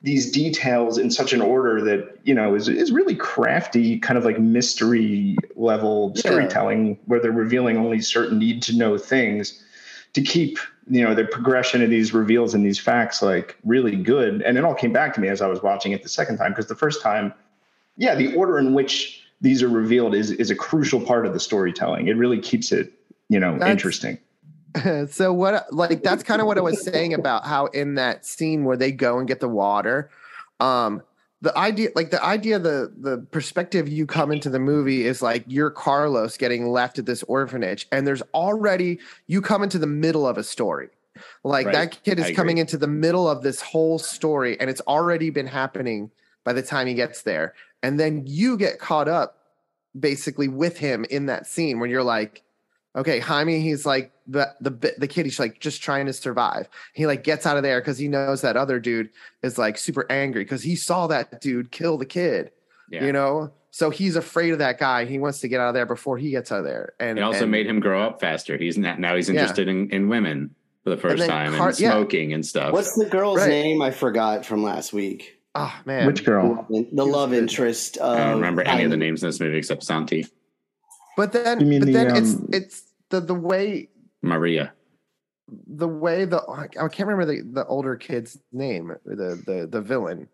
[0.04, 4.26] these details in such an order that you know is is really crafty, kind of
[4.26, 6.20] like mystery level Yeah.
[6.20, 9.64] storytelling, where they're revealing only certain need to know things
[10.14, 14.42] to keep you know the progression of these reveals and these facts like really good.
[14.42, 16.52] And it all came back to me as I was watching it the second time
[16.52, 17.34] because the first time,
[17.98, 21.40] yeah, the order in which these are revealed is is a crucial part of the
[21.40, 22.08] storytelling.
[22.10, 22.92] It really keeps it
[23.30, 24.18] you know That's- interesting.
[25.10, 28.64] so what like that's kind of what I was saying about how in that scene
[28.66, 30.10] where they go and get the water,
[30.60, 31.04] um,
[31.44, 35.44] the idea like the idea the the perspective you come into the movie is like
[35.46, 40.26] you're carlos getting left at this orphanage and there's already you come into the middle
[40.26, 40.88] of a story
[41.44, 41.74] like Right.
[41.74, 42.62] that kid I is coming agree.
[42.62, 46.12] into the middle of this whole story and it's already been happening
[46.46, 49.38] by the time he gets there and then you get caught up
[50.00, 52.42] basically with him in that scene when you're like
[52.96, 57.06] okay jaime he's like the the the kid he's like just trying to survive he
[57.06, 59.10] like gets out of there because he knows that other dude
[59.42, 62.52] is like super angry because he saw that dude kill the kid
[62.90, 63.04] Yeah.
[63.06, 65.86] you know so he's afraid of that guy he wants to get out of there
[65.86, 68.56] before he gets out of there and It also and- made him grow up faster.
[68.56, 69.42] He's not, now he's Yeah.
[69.42, 70.54] interested in, in women
[70.86, 71.92] for the first then time Car- and yeah.
[71.92, 72.72] smoking and stuff.
[72.72, 73.50] What's the girl's Right.
[73.50, 73.82] name?
[73.82, 75.38] I forgot from last week.
[75.56, 76.66] oh man Which girl?
[76.70, 77.98] The love interest.
[77.98, 80.28] Of, I don't remember any of the names in this movie except Santi,
[81.18, 83.90] but then You mean but the, then it's um, it's the the way
[84.24, 84.74] Maria.
[85.68, 90.30] the way the I can't remember the, the older kid's name, the the the villain,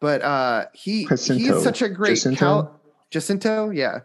[0.00, 1.54] but uh he Jacinto.
[1.54, 2.38] he's such a great Jacinto?
[2.38, 2.80] Cal-
[3.10, 4.00] Jacinto, yeah,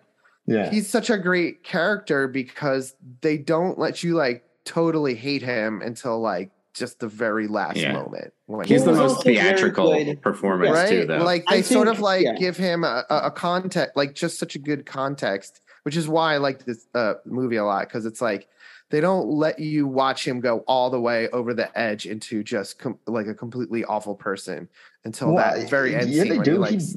[0.45, 0.69] Yeah.
[0.69, 6.19] he's such a great character because they don't let you like totally hate him until
[6.19, 7.93] like just the very last Yeah.
[7.93, 8.33] moment.
[8.47, 11.19] When He's the Well, it was most theatrical performance right, too, though.
[11.19, 12.35] like I they sort of like yeah.
[12.35, 16.33] give him a, a, a context, like just such a good context, which is why
[16.33, 18.49] I like this uh, movie a lot because it's like
[18.91, 22.77] they don't let you watch him go all the way over the edge into just
[22.79, 24.69] com- like a completely awful person
[25.03, 26.51] until Well, that very end yeah, scene they do.
[26.53, 26.95] he like He-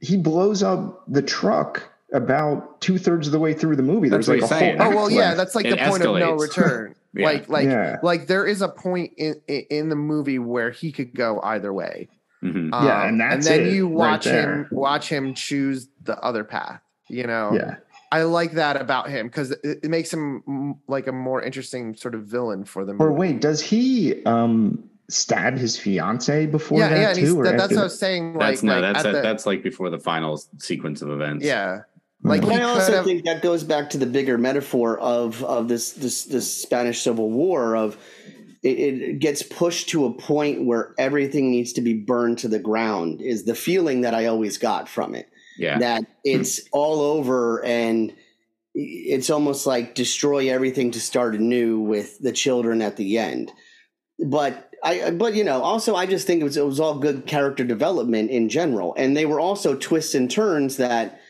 [0.00, 4.08] he blows up the truck about two thirds of the way through the movie.
[4.08, 4.92] That's There's what like a he's whole saying.
[4.94, 7.24] oh well yeah that's like It the point of no return Yeah.
[7.26, 7.96] like like Yeah.
[8.02, 11.72] like there is a point in, in in the movie where he could go either
[11.72, 12.08] way
[12.44, 12.70] Mhm.
[12.70, 16.44] Yeah, Um, and that's then it you right watch him watch him choose the other
[16.44, 17.76] path you know yeah.
[18.12, 22.14] I like that about him because it, it makes him like a more interesting sort
[22.14, 23.04] of villain for the movie.
[23.04, 27.38] Or wait, does he um stab his fiance before yeah, that yeah, too?
[27.40, 27.82] or that, that's what I that?
[27.84, 28.34] was saying.
[28.34, 31.44] Like, That's no, like that's at the, that's like before the final sequence of events.
[31.44, 31.82] yeah,
[32.22, 35.68] like But I also could've- think that goes back to the bigger metaphor of of
[35.68, 37.96] this this this Spanish Civil War of
[38.62, 42.58] it, it gets pushed to a point where everything needs to be burned to the
[42.58, 45.78] ground is the feeling that I always got from it yeah.
[45.78, 48.12] that it's all over and
[48.74, 53.50] it's almost like destroy everything to start anew with the children at the end.
[54.18, 57.26] But I, but you know, also I just think it was it was all good
[57.26, 61.20] character development in general, and they were also twists and turns that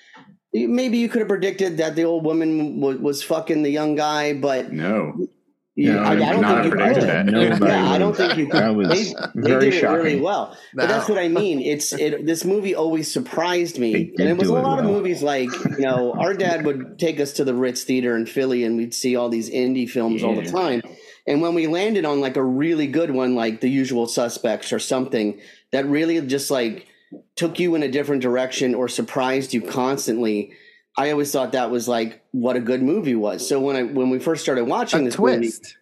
[0.52, 4.32] maybe you could have predicted that the old woman was, was fucking the young guy,
[4.34, 5.28] but No,
[5.76, 7.08] you, No, I, I don't think you predicted could.
[7.10, 7.26] that.
[7.26, 8.60] Nobody Yeah, I don't think you could.
[8.62, 10.04] That was they, they very did it shocking.
[10.04, 10.56] really well.
[10.74, 11.60] But that's what I mean.
[11.60, 12.24] It's it.
[12.24, 15.78] This movie always surprised me, and it was a it lot of movies like you
[15.84, 19.16] know, our dad would take us to the Ritz Theater in Philly, and we'd see
[19.16, 20.80] all these indie films all the time.
[21.26, 24.78] And when we landed on like a really good one, like The Usual Suspects or
[24.78, 25.40] something
[25.72, 26.86] that really just like
[27.34, 30.52] took you in a different direction or surprised you constantly.
[30.96, 33.46] I always thought that was like what a good movie was.
[33.46, 35.76] So when I when we first started watching a this movie, twist.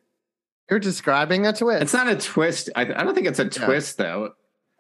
[0.70, 2.70] You're describing a twist, it's not a twist.
[2.74, 4.32] I, I don't think it's a twist though.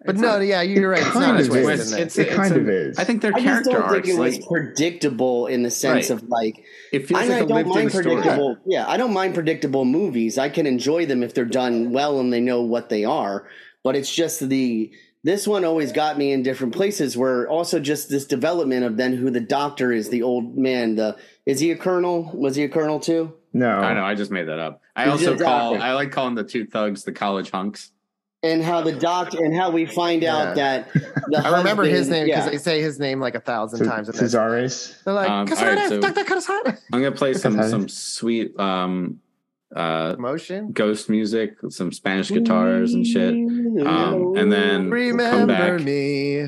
[0.04, 1.06] but It's no, not- yeah, you're right.
[1.06, 1.54] It's not a twist.
[1.82, 1.92] is.
[1.92, 2.18] It's- this.
[2.18, 2.98] It it's kind a- of is.
[2.98, 5.70] I think their I just character don't think arcs it was like predictable in the
[5.70, 6.22] sense Right.
[6.22, 8.04] of like it feels I, like I a don't lived in mind story.
[8.04, 8.56] predictable.
[8.66, 10.38] Yeah, I don't mind predictable movies.
[10.38, 13.46] I can enjoy them if they're done well and they know what they are.
[13.82, 14.90] But it's just the
[15.24, 17.16] this one always got me in different places.
[17.16, 20.94] Where also just this development of then who the doctor is, the old man.
[20.94, 22.30] The is he a colonel?
[22.34, 23.32] Was he a colonel too?
[23.52, 23.68] no.
[23.70, 24.04] I know.
[24.04, 24.80] I just made that up.
[24.94, 25.80] I He's also call.
[25.82, 27.90] I like calling the two thugs the college hunks.
[28.42, 32.26] And how the doctor and how we find out that the I remember his name
[32.26, 32.50] because yeah.
[32.50, 34.08] they say his name like a thousand Ce- times.
[34.10, 34.34] In this.
[34.34, 35.02] Cesares.
[35.04, 36.24] They're like, Um, Casares, so- Dr.
[36.24, 36.78] Casares.
[36.92, 39.20] I'm gonna play some some sweet um
[39.74, 40.72] uh Motion.
[40.72, 43.34] ghost music, some Spanish guitars and shit.
[43.86, 45.80] Um, and then we'll come Remember back.
[45.84, 46.46] me.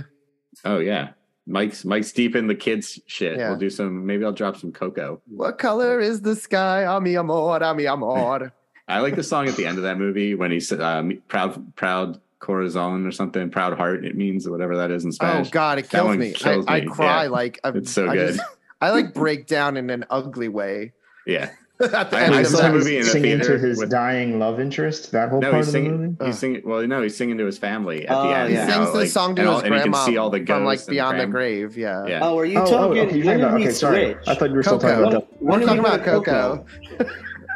[0.64, 1.10] Oh yeah,
[1.46, 3.36] Mike's Mike's deep in the kids shit.
[3.38, 3.50] Yeah.
[3.50, 4.06] We'll do some.
[4.06, 5.20] Maybe I'll drop some Coco.
[5.26, 6.84] What color is the sky?
[6.86, 8.52] Ami amor, ami amor.
[8.88, 12.20] I like the song at the end of that movie when he's um, proud proud
[12.38, 13.50] corazon or something.
[13.50, 14.04] Proud heart.
[14.04, 16.30] It means whatever that is in spanish Oh God, it kills me.
[16.32, 17.30] kills I, I cry yeah.
[17.30, 18.36] like I'm, It's so I good.
[18.36, 18.48] just-
[18.80, 20.92] I like break down in an ugly way.
[21.26, 21.50] yeah.
[21.78, 22.68] At the I- end I saw that.
[22.72, 25.12] the movie in singing to his with- dying love interest.
[25.12, 26.00] That whole No, part he's of the singing.
[26.00, 26.24] movie.
[26.26, 26.62] He's singing.
[26.64, 28.48] Well, no, he's singing to his family at Oh, the end.
[28.48, 30.06] He you sings know, the like, song to and, all, his and you grandma can
[30.12, 31.76] see all the from like beyond the grand- grave.
[31.76, 32.06] Yeah.
[32.06, 32.20] Yeah.
[32.22, 32.98] Oh, are you Oh, oh, talking?
[33.06, 33.60] okay, you're when talking about.
[33.60, 34.16] Okay, sorry.
[34.26, 35.42] I thought you were still talking about.
[35.42, 36.64] When We're talking about Coco.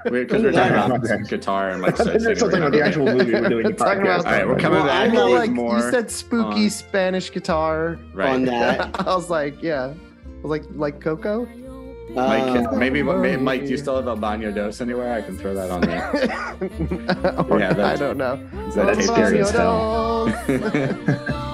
[0.05, 1.29] Because we're Yeah, talking about bad.
[1.29, 1.95] guitar and like.
[2.01, 3.67] I thought you were singing still talking about the actual movie we're doing.
[3.67, 5.77] the Talking about- All right, we're coming Well, back I I like- like more.
[5.77, 7.99] you said, spooky on- Spanish guitar.
[8.13, 8.31] right.
[8.35, 9.01] on that.
[9.09, 11.47] I was like, yeah, I was like, like Coco.
[12.15, 15.13] Mike, Uh, maybe, maybe Mike, do you still have El Baño Dos anywhere?
[15.15, 16.11] I can throw that on there.
[17.49, 18.35] Or- Yeah, I don't know.
[18.69, 19.39] Is that tape scary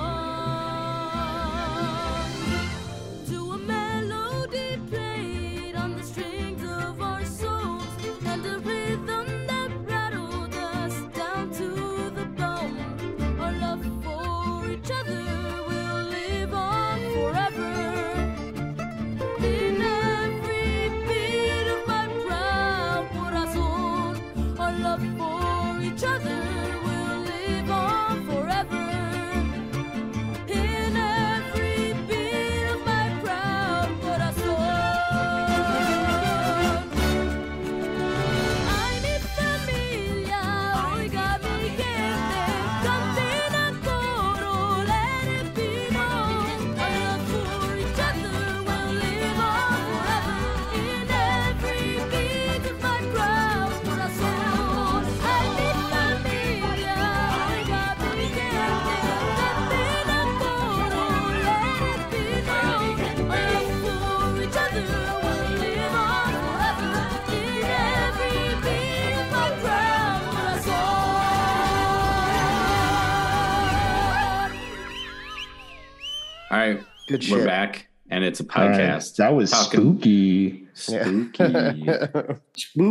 [78.40, 79.16] it's a All right, podcast.
[79.16, 80.62] That was Talking- spooky.
[80.76, 81.86] Spooky.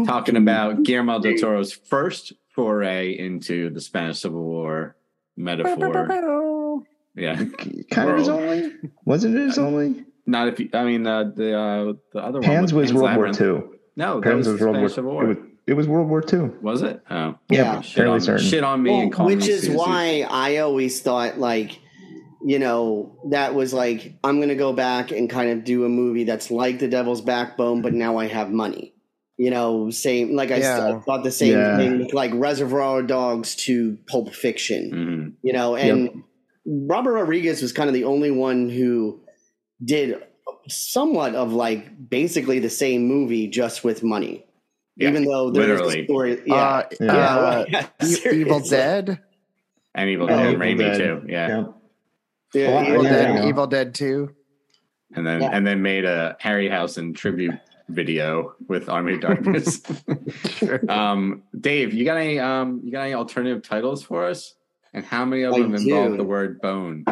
[0.05, 4.95] Talking about Guillermo del Toro's first foray into the Spanish Civil War
[5.38, 6.84] metaphor.
[7.15, 7.36] Yeah,
[7.91, 8.73] Kind of his only.
[9.05, 10.03] Wasn't it his only?
[10.25, 13.03] not if you, I mean uh, the uh, the other Pans one was Pan's World
[13.03, 13.38] War Labyrinth.
[13.38, 13.75] Two.
[13.95, 14.89] No, that Pans was, was World War.
[14.89, 15.25] Spanish Civil It War.
[15.27, 16.58] was, it was World War Two.
[16.63, 17.01] Was it?
[17.12, 17.81] Oh, Yeah.
[17.81, 18.45] Shit on, certain.
[18.45, 19.75] shit on me and Well, call which me is Susie.
[19.75, 21.79] why I always thought like,
[22.47, 26.23] you know, that was like I'm gonna go back and kind of do a movie
[26.25, 28.93] that's like The Devil's Backbone, but now I have money.
[29.38, 30.95] You know, same like I, Yeah.
[30.95, 31.75] I thought the same Yeah.
[31.77, 34.91] thing with like Reservoir Dogs to Pulp Fiction.
[34.93, 35.34] Mhm.
[35.41, 36.23] You know, and
[36.65, 39.19] Robert Rodriguez was kind of the only one who
[39.84, 40.15] did
[40.69, 44.45] somewhat of like basically the same movie just with money.
[44.97, 46.01] Yeah, Even though there was literally.
[46.01, 47.36] a story, yeah, Uh, Yeah.
[47.38, 47.88] uh, yeah,
[48.31, 48.60] Evil.
[48.62, 49.19] Dead,
[49.93, 50.97] and Evil Oh, Dead and Evil Raimi Dead.
[50.97, 51.21] too.
[51.27, 51.63] Yeah.
[52.56, 52.82] Yeah.
[52.82, 53.48] Yeah, Evil yeah, Dead, yeah.
[53.48, 54.36] Evil Dead Two.
[55.15, 55.50] and then Yeah.
[55.52, 57.56] and then made a Harryhausen tribute
[57.89, 59.82] video with Army of Darkness.
[60.89, 64.56] um, Dave, you got any um, you got any alternative titles for us?
[64.94, 66.18] And how many of I them involve do.
[66.18, 67.04] the word bone?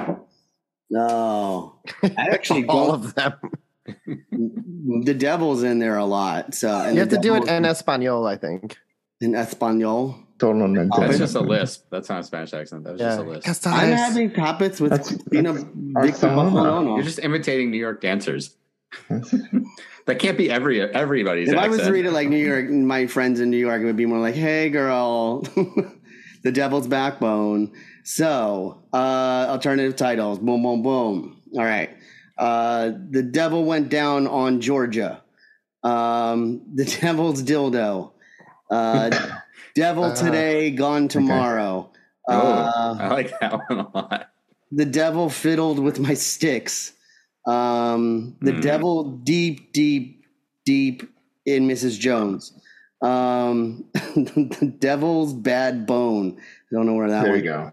[0.89, 3.33] No, I actually All of them.
[4.31, 6.53] The devil's in there a lot.
[6.55, 8.77] So and You have to do it in Espanol, I think.
[9.19, 10.17] in Espanol.
[10.39, 10.89] Totalmente.
[10.99, 11.85] That's just a lisp.
[11.89, 12.83] That's not a Spanish accent.
[12.83, 13.47] That was just a lisp.
[13.47, 13.73] Castales.
[13.73, 16.51] I'm having topics with That's- Christina that's Victor Barcelona.
[16.51, 16.95] Barcelona.
[16.95, 18.55] You're just imitating New York dancers.
[19.09, 23.07] that can't be every everybody's If I was to read it like New York, my
[23.07, 25.41] friends in New York, it would be more like, "Hey, girl,
[26.43, 27.71] the devil's backbone."
[28.03, 30.39] So, uh, alternative titles.
[30.39, 31.41] Boom, boom, boom.
[31.55, 31.89] All right.
[32.37, 35.23] Uh, the devil went down on Georgia.
[35.83, 38.11] Um, the devil's dildo.
[38.69, 39.09] Uh,
[39.75, 41.89] devil Uh, today, gone tomorrow.
[42.29, 44.29] oh, Uh, I like that one a lot.
[44.71, 46.93] the devil fiddled with my sticks.
[47.47, 48.59] Um, the Hmm.
[48.61, 50.23] devil deep, deep,
[50.65, 51.03] deep
[51.45, 51.99] in Mrs.
[51.99, 52.53] Jones.
[53.01, 56.37] Um, the devil's bad bone.
[56.71, 57.43] don't know where that There one.
[57.43, 57.71] you go.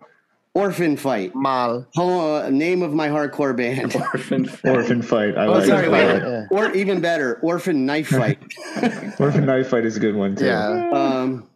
[0.52, 1.32] Orphan fight.
[1.36, 1.86] Mal.
[1.96, 3.94] Oh, name of my hardcore band.
[4.12, 4.50] Orphan.
[4.64, 5.38] Orphan fight.
[5.38, 5.90] I Oh, like sorry, it.
[5.92, 6.02] wait.
[6.22, 6.46] Yeah.
[6.50, 8.38] or even better, orphan knife fight.
[9.20, 10.46] Orphan knife fight is a good one too.
[10.46, 10.90] Yeah.
[10.92, 11.46] um,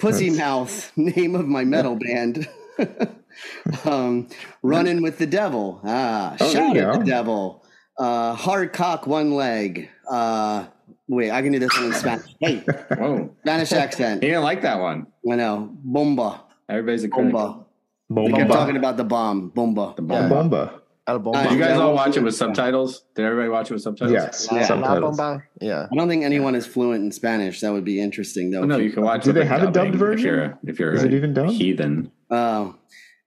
[0.00, 2.48] Pussy Mouth, name of my metal band.
[3.84, 4.28] um,
[4.62, 5.80] Running with the Devil.
[5.84, 7.64] Ah, Oh, shout you at the devil.
[7.98, 9.88] Uh, hard cock, one leg.
[10.10, 10.66] Uh,
[11.06, 12.34] wait, I can do this one in Spanish.
[12.40, 12.56] Hey,
[12.96, 13.34] Whoa.
[13.42, 14.22] Spanish accent.
[14.22, 15.06] He didn't like that one.
[15.30, 15.70] I know.
[15.84, 16.42] Bomba.
[16.68, 17.32] Everybody's a critic.
[17.32, 17.66] Bomba.
[18.08, 18.30] Bomba.
[18.32, 19.50] Like I'm talking about the bomb.
[19.50, 19.94] Bomba.
[19.96, 20.28] The Yeah.
[20.28, 20.79] bomba.
[21.18, 21.38] Bomba.
[21.38, 23.02] El Uh, Did you guys all watch it with subtitles?
[23.14, 24.12] Did everybody watch it with subtitles?
[24.12, 24.48] Yes.
[24.52, 24.66] Yeah.
[24.66, 25.18] Subtitles.
[25.60, 25.88] Yeah.
[25.90, 27.60] I don't think anyone is fluent in Spanish.
[27.60, 28.60] That would be interesting, though.
[28.62, 30.18] Oh, no, you can watch Do they have a dubbed version?
[30.24, 31.52] If you're, if you're Is a it even dubbed?
[31.52, 32.12] heathen.
[32.30, 32.76] Oh.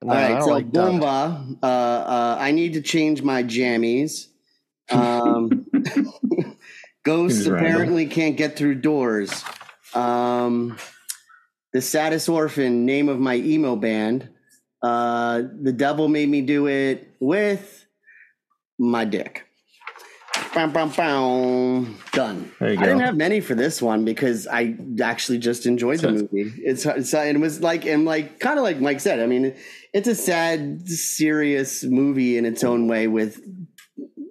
[0.01, 0.99] No, All I so like dub.
[0.99, 4.27] Bomba, uh, uh, I need to change my jammies.
[4.91, 5.65] Um,
[7.03, 7.71] Ghost Seems random.
[7.71, 9.43] apparently can't get through doors.
[9.93, 10.77] Um,
[11.71, 14.29] the saddest orphan, name of my emo band.
[14.83, 17.85] Uh, the devil made me do it with
[18.77, 19.47] my dick.
[20.53, 21.97] Bam, bam, bam.
[22.11, 22.51] Done.
[22.59, 26.11] There you I didn't have many for this one because I actually just enjoyed the
[26.11, 26.51] movie.
[26.57, 29.19] It's, it's it was like and like kind of like Mike said.
[29.19, 29.55] I mean,
[29.93, 33.41] it's a sad, serious movie in its own way with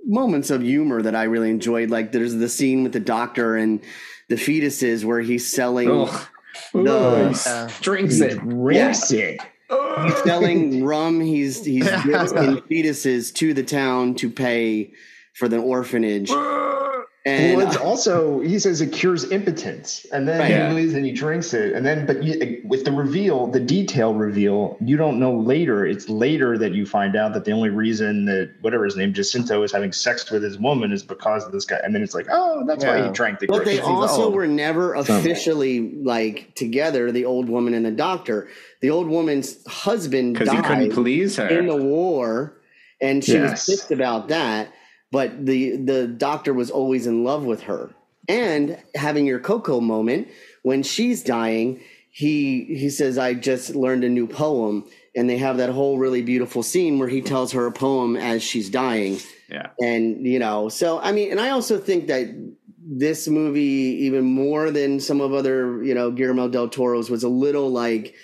[0.07, 1.91] moments of humor that I really enjoyed.
[1.91, 3.81] Like there's the scene with the doctor and
[4.29, 6.27] the fetuses where he's selling Ugh.
[6.73, 8.39] The- Ooh, he Uh, drinks He it.
[8.49, 9.41] drinks it.
[10.05, 11.21] He's selling rum.
[11.21, 14.93] He's he's giving fetuses to the town to pay
[15.35, 16.31] for the orphanage.
[17.25, 20.51] And well, it's also he says it cures impotence, and then Right.
[20.51, 20.69] Yeah.
[20.71, 24.13] he leaves and he drinks it, and then but you, with the reveal, the detail
[24.13, 25.87] reveal, you don't know later.
[25.87, 29.63] It's later that you find out that the only reason that whatever his name Jacinto
[29.63, 32.27] is having sex with his woman is because of this guy, and then it's like,
[32.29, 33.07] oh, that's why Yeah.
[33.07, 33.47] he drank the.
[33.47, 37.13] But they also were never officially like together.
[37.13, 38.49] The old woman and the doctor.
[38.81, 41.47] The old woman's husband Because he couldn't please her.
[41.47, 42.55] in the war,
[43.01, 43.69] and she Yes.
[43.69, 44.73] was pissed about that.
[45.13, 47.91] But the the doctor was always in love with her,
[48.29, 50.29] and having your Coco moment
[50.63, 51.81] when she's dying.
[52.15, 54.85] He he says, "I just learned a new poem,"
[55.15, 58.43] and they have that whole really beautiful scene where he tells her a poem as
[58.43, 59.19] she's dying
[59.53, 59.69] yeah.
[59.81, 62.29] and you know so i mean and i also think that
[62.85, 67.29] this movie even more than some of other you know guillermo del toro's was a
[67.29, 68.15] little like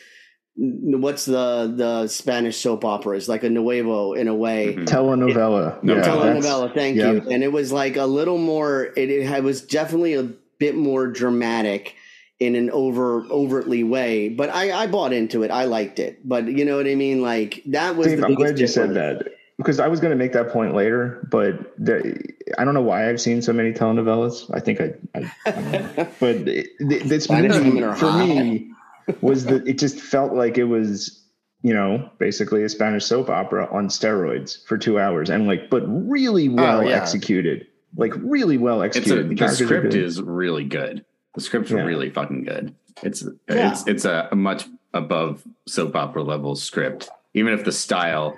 [0.61, 4.87] what's the the spanish soap operas like a nuevo in a way Mhm.
[4.87, 5.81] telenovela.
[5.85, 7.13] No, Yeah, telenovela thank yeah.
[7.13, 10.25] you and it was like a little more it, it was definitely a
[10.59, 11.95] bit more dramatic
[12.41, 16.47] in an over overtly way but i i bought into it i liked it but
[16.47, 19.29] you know what i mean like that was Dave, the I'm glad you said that.
[19.59, 22.15] because I was going to make that point later, but the,
[22.59, 24.49] I don't know why I've seen so many telenovelas.
[24.55, 26.09] I think I, I, I don't know.
[26.21, 28.25] but it, th- this Spanish movie women are for hot.
[28.25, 28.71] me
[29.21, 31.25] was that it just felt like it was,
[31.63, 35.83] you know, basically a Spanish soap opera on steroids for two hours, and like, but
[35.87, 36.97] really oh, well yeah.
[37.01, 39.39] executed, like really well It's a, executed.
[39.39, 41.05] the script is really good.
[41.35, 41.83] The script's Yeah.
[41.83, 42.75] really fucking good.
[43.03, 43.71] It's Yeah.
[43.73, 48.37] it's it's a, a much above soap opera level script, even if the style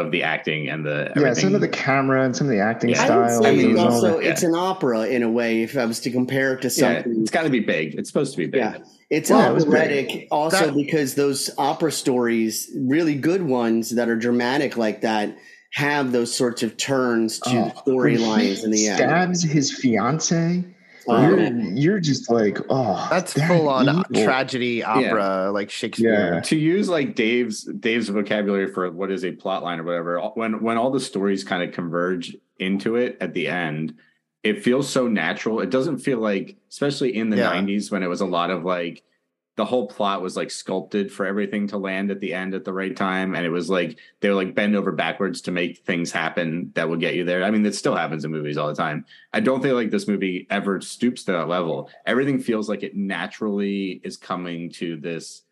[0.00, 2.90] of the acting and the yeah, some of the camera and some of the acting
[2.90, 3.02] Yeah.
[3.06, 4.30] I would say I and all also yeah.
[4.30, 5.62] it's an opera in a way.
[5.62, 7.94] If I was to compare it to yeah, something, it's got to be big.
[7.94, 8.60] It's supposed to be big.
[8.60, 8.78] Yeah.
[9.08, 14.16] It's Well, it operatic also That- because those opera stories, really good ones that are
[14.16, 15.36] dramatic like that,
[15.72, 18.96] have those sorts of turns to Oh, storylines in the end.
[18.98, 20.64] Stabs his fiance.
[21.08, 21.50] Um, you're,
[21.94, 24.04] you're just like, oh, That's that full on evil.
[24.24, 26.34] tragedy opera, like Shakespeare.
[26.34, 26.40] Yeah.
[26.40, 30.62] to use like Dave's Dave's vocabulary for what is a plot line or whatever, when
[30.62, 33.94] when all the stories kind of converge into it at the end,
[34.42, 35.60] it feels so natural.
[35.60, 37.52] It doesn't feel like, especially in the Yeah.
[37.52, 39.02] '90s when it was a lot of like
[39.56, 42.72] the whole plot was like sculpted for everything to land at the end at the
[42.72, 46.12] right time, and it was like they were like bend over backwards to make things
[46.12, 47.42] happen that would get you there.
[47.42, 49.06] I mean, that still happens in movies all the time.
[49.32, 51.90] I don't think like this movie ever stoops to that level.
[52.04, 55.42] Everything feels like it naturally is coming to this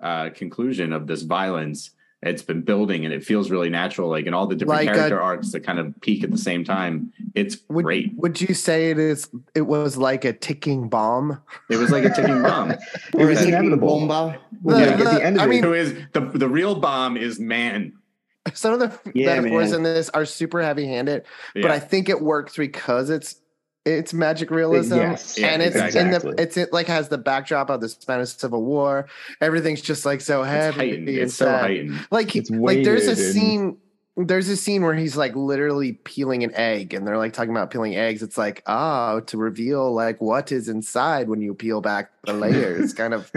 [0.00, 1.90] uh, conclusion of this violence.
[2.22, 4.10] It's been building and it feels really natural.
[4.10, 6.36] Like in all the different Like a- character arcs that kind of peak at the
[6.38, 7.12] same time.
[7.34, 8.12] It's Would, great.
[8.16, 9.30] would you say it is?
[9.54, 11.40] It was like a ticking bomb.
[11.70, 12.72] It was like a ticking bomb.
[12.72, 14.06] It was inevitable.
[14.06, 14.38] Bomba?
[14.64, 16.74] The- Like, at the- the end of I it, mean, Who is the the real
[16.74, 17.94] bomb is man.
[18.52, 19.78] some of the Yeah, metaphors man.
[19.78, 21.62] in this are super heavy-handed, Yeah.
[21.62, 23.39] but I think it works because it's
[23.86, 27.70] it's magic uh, realism, Yes, and it's in the it's it like has the backdrop
[27.70, 29.06] of the Spanish Civil War.
[29.40, 30.76] Everything's just like so it's heavy.
[30.78, 31.08] heightened.
[31.08, 32.06] and It's so heightened.
[32.10, 33.76] like It's like there's a weighted and- scene
[34.16, 37.70] there's a scene where he's like literally peeling an egg and they're like talking about
[37.70, 42.10] peeling eggs it's like oh to reveal like what is inside when you peel back
[42.24, 43.30] the layers kind of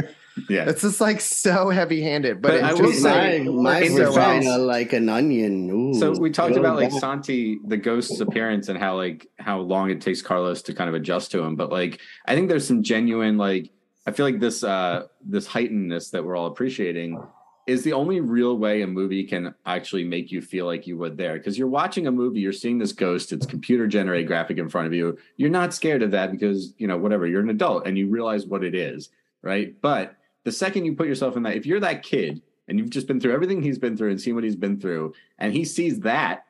[0.50, 0.68] Yeah.
[0.68, 2.94] it's just like so heavy handed but, But it I just will My,
[3.30, 5.70] say- like, my so vagina like an onion.
[5.70, 7.00] Ooh, So we talked about like back.
[7.00, 10.96] Santi, the ghost's appearance, and how like how long it takes Carlos to kind of
[10.96, 11.56] adjust to him.
[11.56, 13.70] But like, I think there's some genuine like
[14.08, 17.22] I feel like this uh this heightenedness that we're all appreciating
[17.66, 21.18] is the only real way a movie can actually make you feel like you would
[21.18, 21.34] there.
[21.38, 24.88] Because you're watching a movie you're seeing this ghost it's computer generated graphic in front
[24.88, 25.18] of you.
[25.38, 28.46] You're not scared of that because you know whatever you're an adult and you realize
[28.46, 29.10] what it is
[29.42, 29.76] right?
[29.82, 33.08] But the second you put yourself in that if you're that kid and you've just
[33.08, 36.00] been through everything he's been through and seen what he's been through and he sees
[36.02, 36.46] that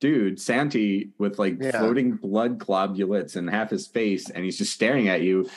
[0.00, 1.78] dude santi with like Yeah.
[1.78, 5.48] floating blood globulates in half his face and he's just staring at you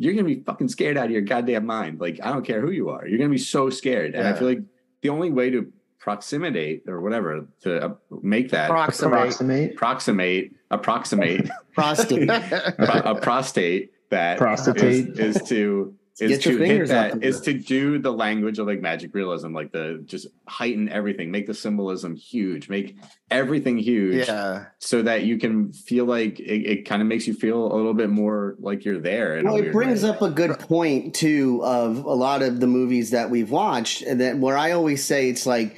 [0.00, 2.00] you're gonna be fucking scared out of your goddamn mind.
[2.00, 4.14] Like I don't care who you are, you're gonna be so scared.
[4.14, 4.62] And I feel like
[5.02, 9.12] the only way to proximate or whatever to uh, make that Approximate.
[9.12, 12.30] approximate approximate approximate prostate.
[12.30, 14.78] a prostate that Prostate.
[15.18, 18.80] is, is to is Get to hit that is to do the language of like
[18.80, 22.96] magic realism, like the just heighten everything, make the symbolism huge, make
[23.30, 27.34] everything huge yeah so that you can feel like it, it kind of makes you
[27.34, 29.40] feel a little bit more like you're there.
[29.44, 30.10] Well, it brings way.
[30.10, 34.20] up a good point too of a lot of the movies that we've watched, and
[34.20, 35.76] that where I always say it's like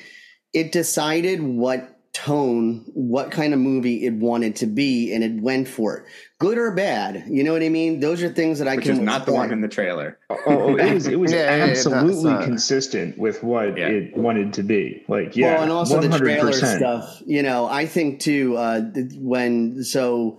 [0.53, 5.67] it decided what tone, what kind of movie it wanted to be, and it went
[5.69, 6.05] for it,
[6.43, 7.25] good or bad.
[7.29, 8.01] You know what I mean?
[8.01, 10.19] Those are things that I which can is not the one in the trailer.
[10.29, 13.89] Oh, oh, it was it was Yeah, yeah, yeah, absolutely not- consistent with what Yeah.
[13.89, 15.05] it wanted to be.
[15.09, 17.23] Like, yeah, well, and also the trailer stuff.
[17.27, 18.81] You know, I think too uh,
[19.17, 20.39] when so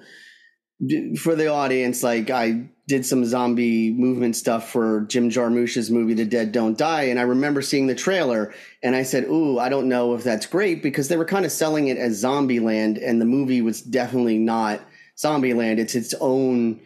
[0.86, 6.14] d- for the audience, like I did some zombie movement stuff for Jim Jarmusch's movie
[6.16, 9.70] "The Dead Don't Die," and I remember seeing the trailer, and I said, "Ooh, I
[9.70, 13.22] don't know if that's great," because they were kind of selling it as Zombieland, and
[13.22, 14.82] the movie was definitely not
[15.18, 15.80] Zombieland.
[15.80, 16.80] It's its own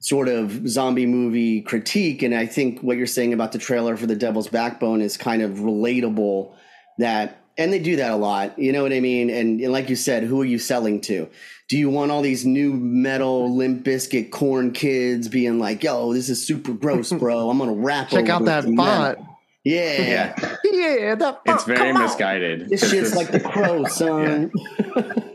[0.00, 4.06] sort of zombie movie critique and i think what you're saying about the trailer for
[4.06, 6.54] the devil's backbone is kind of relatable
[6.98, 9.88] that and they do that a lot you know what i mean and, and like
[9.88, 11.28] you said who are you selling to
[11.68, 16.28] do you want all these nu metal Limp Bizkit Korn kids being like yo this
[16.28, 19.18] is super gross bro i'm gonna rap check out that bot.
[19.18, 19.35] metal."
[19.66, 22.02] Font yeah, Yeah, yeah that it's font, very come on.
[22.02, 22.68] misguided.
[22.68, 24.50] this It's shit's like the crow son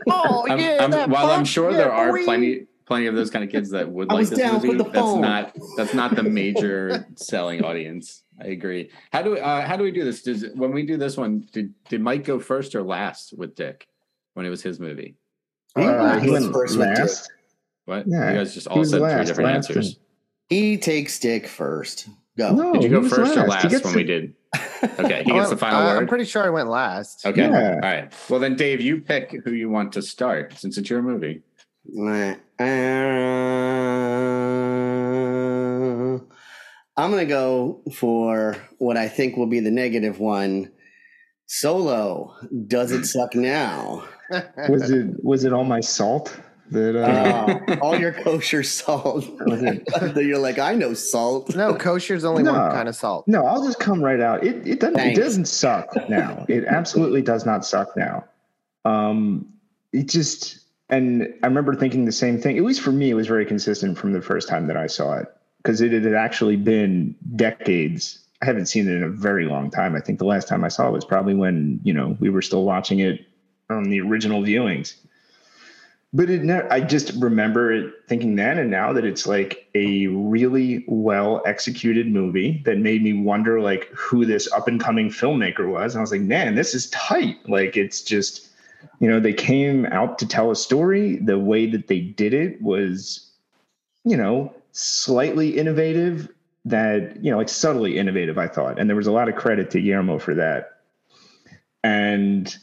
[0.08, 3.30] oh I'm- yeah I'm- that while I'm sure yeah, there are plenty plenty of those
[3.30, 5.20] kind of kids that would I like this movie, the that's phone.
[5.20, 8.22] not that's not the major selling audience.
[8.40, 8.90] I agree.
[9.12, 10.22] How do we uh, how do we do this?
[10.22, 13.86] Does when we do this one, did did Mike go first or last with Dick
[14.34, 15.14] when it was his movie?
[15.76, 16.98] He Uh, went he went first with Dick.
[16.98, 17.30] last.
[17.84, 18.04] What?
[18.08, 19.98] Yeah, you guys just all was said three different last answers.
[20.48, 22.08] he takes dick first
[22.38, 24.34] go No, Did you go was first or last when to- we did?
[24.98, 25.98] Okay, he gets the final I- word.
[26.02, 27.24] I'm pretty sure I went last.
[27.24, 27.42] Okay.
[27.42, 27.74] Yeah.
[27.74, 28.12] All right.
[28.28, 31.40] Well, then, Dave, you pick who you want to start since it's your movie.
[31.98, 32.34] Uh,
[36.96, 40.70] I'm gonna go for what I think will be the negative one.
[41.46, 42.34] Solo.
[42.66, 44.04] Does it suck now?
[44.68, 46.34] Was it was it all my salt
[46.72, 49.24] that uh, Uh, all your kosher salt.
[50.16, 51.54] You're like, I know salt.
[51.54, 53.26] no, kosher's only one kind of salt.
[53.28, 54.44] No, I'll just come right out.
[54.44, 55.18] It it doesn't Thanks.
[55.18, 56.44] it doesn't suck now.
[56.48, 58.24] It absolutely does not suck now.
[58.84, 59.46] Um
[59.92, 60.58] it just
[60.88, 62.58] and I remember thinking the same thing.
[62.58, 65.14] At least for me, it was very consistent from the first time that I saw
[65.18, 65.26] it.
[65.58, 68.18] Because it had actually been decades.
[68.42, 69.94] I haven't seen it in a very long time.
[69.94, 72.42] I think the last time I saw it was probably when, you know, we were
[72.42, 73.24] still watching it
[73.70, 74.94] on the original viewings.
[76.14, 80.08] But it ne- I just remember it thinking then and now that it's like a
[80.08, 85.70] really well executed movie that made me wonder like who this up and coming filmmaker
[85.70, 85.94] was.
[85.94, 87.36] And I was like, man, this is tight.
[87.48, 88.50] Like it's just,
[89.00, 91.16] you know, they came out to tell a story.
[91.16, 93.30] The way that they did it was,
[94.04, 96.28] you know, slightly innovative
[96.66, 98.78] that, you know, like subtly innovative, I thought.
[98.78, 100.80] And there was a lot of credit to Guillermo for that.
[101.82, 102.54] And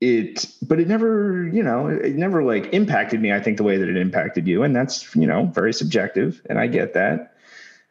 [0.00, 3.76] it but it never you know it never like impacted me i think the way
[3.76, 7.32] that it impacted you and that's you know very subjective and i get that.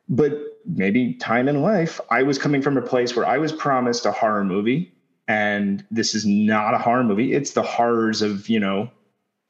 [0.09, 4.05] But maybe time in life i was coming from a place where i was promised
[4.05, 4.93] a horror movie
[5.27, 7.33] and this is not a horror movie.
[7.33, 8.89] It's the horrors of you know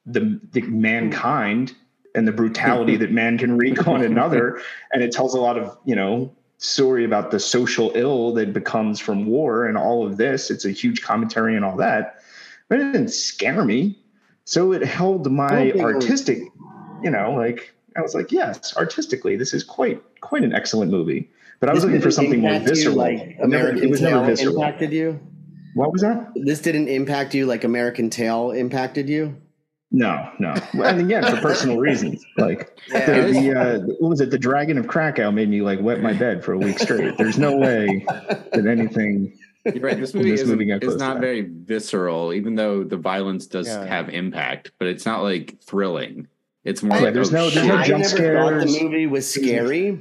[0.06, 1.74] the, the mankind
[2.16, 5.78] and the brutality that man can wreak on another and it tells a lot of
[5.86, 10.50] you know story about the social ill that becomes from war and all of this.
[10.50, 12.20] It's a huge commentary and all that
[12.74, 13.96] but it didn't scare me.
[14.46, 16.40] So it held my don't think it was- artistic,
[17.04, 21.30] you know, like I was like, yes, artistically, this is quite quite an excellent movie.
[21.60, 22.96] But I was This looking for something more impact you visceral.
[22.96, 24.56] Like It never- American it was never Tail visceral.
[24.56, 25.20] impacted you.
[25.76, 26.32] What was that?
[26.36, 29.36] This didn't impact you like American Tail impacted you.
[29.96, 30.56] No, no.
[30.74, 32.26] And again, for personal reasons.
[32.38, 34.32] Like the, the uh, what was it?
[34.32, 37.16] The Dragon of Krakow made me like wet my bed for a week straight.
[37.20, 39.38] There's no way that anything.
[39.66, 39.98] You're right.
[40.00, 43.86] This movie, This isn't- movie is not very visceral, even though the violence does Yeah.
[43.86, 46.28] have impact, but it's not like thrilling.
[46.64, 47.66] It's more Yeah, like there's oh, no- there's shit.
[47.66, 50.00] no I jump never thought the movie was scary,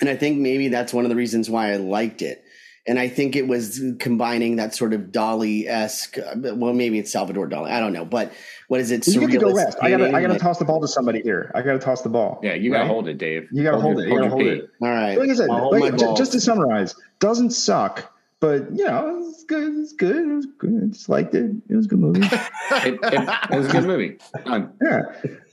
[0.00, 2.42] and I think maybe that's one of the reasons why I liked it.
[2.88, 6.18] And I think it was combining that sort of Dali esque.
[6.18, 7.68] Uh, well, maybe it's Salvador Dali.
[7.68, 8.32] I don't know, but
[8.68, 9.04] what is it?
[9.08, 9.78] You get to go surrealist last.
[9.82, 11.50] I gotta I painting, gotta toss the ball to somebody here.
[11.52, 12.38] I gotta toss the ball.
[12.44, 12.88] Yeah, you gotta Right?
[12.90, 13.48] hold it, Dave.
[13.50, 14.08] You gotta hold your- it.
[14.08, 14.70] You gotta your hold it.
[14.80, 15.18] All right.
[15.18, 18.84] like I said, I'll hold my like, ju- just to summarize, doesn't suck, but you
[18.84, 19.76] know, it's good.
[19.78, 20.16] It's good.
[20.16, 20.80] It was good.
[20.82, 21.50] I just liked it.
[21.68, 22.28] It was a good movie.
[22.68, 24.18] It, it, it was a good movie.
[24.44, 24.72] Done.
[24.82, 25.02] yeah.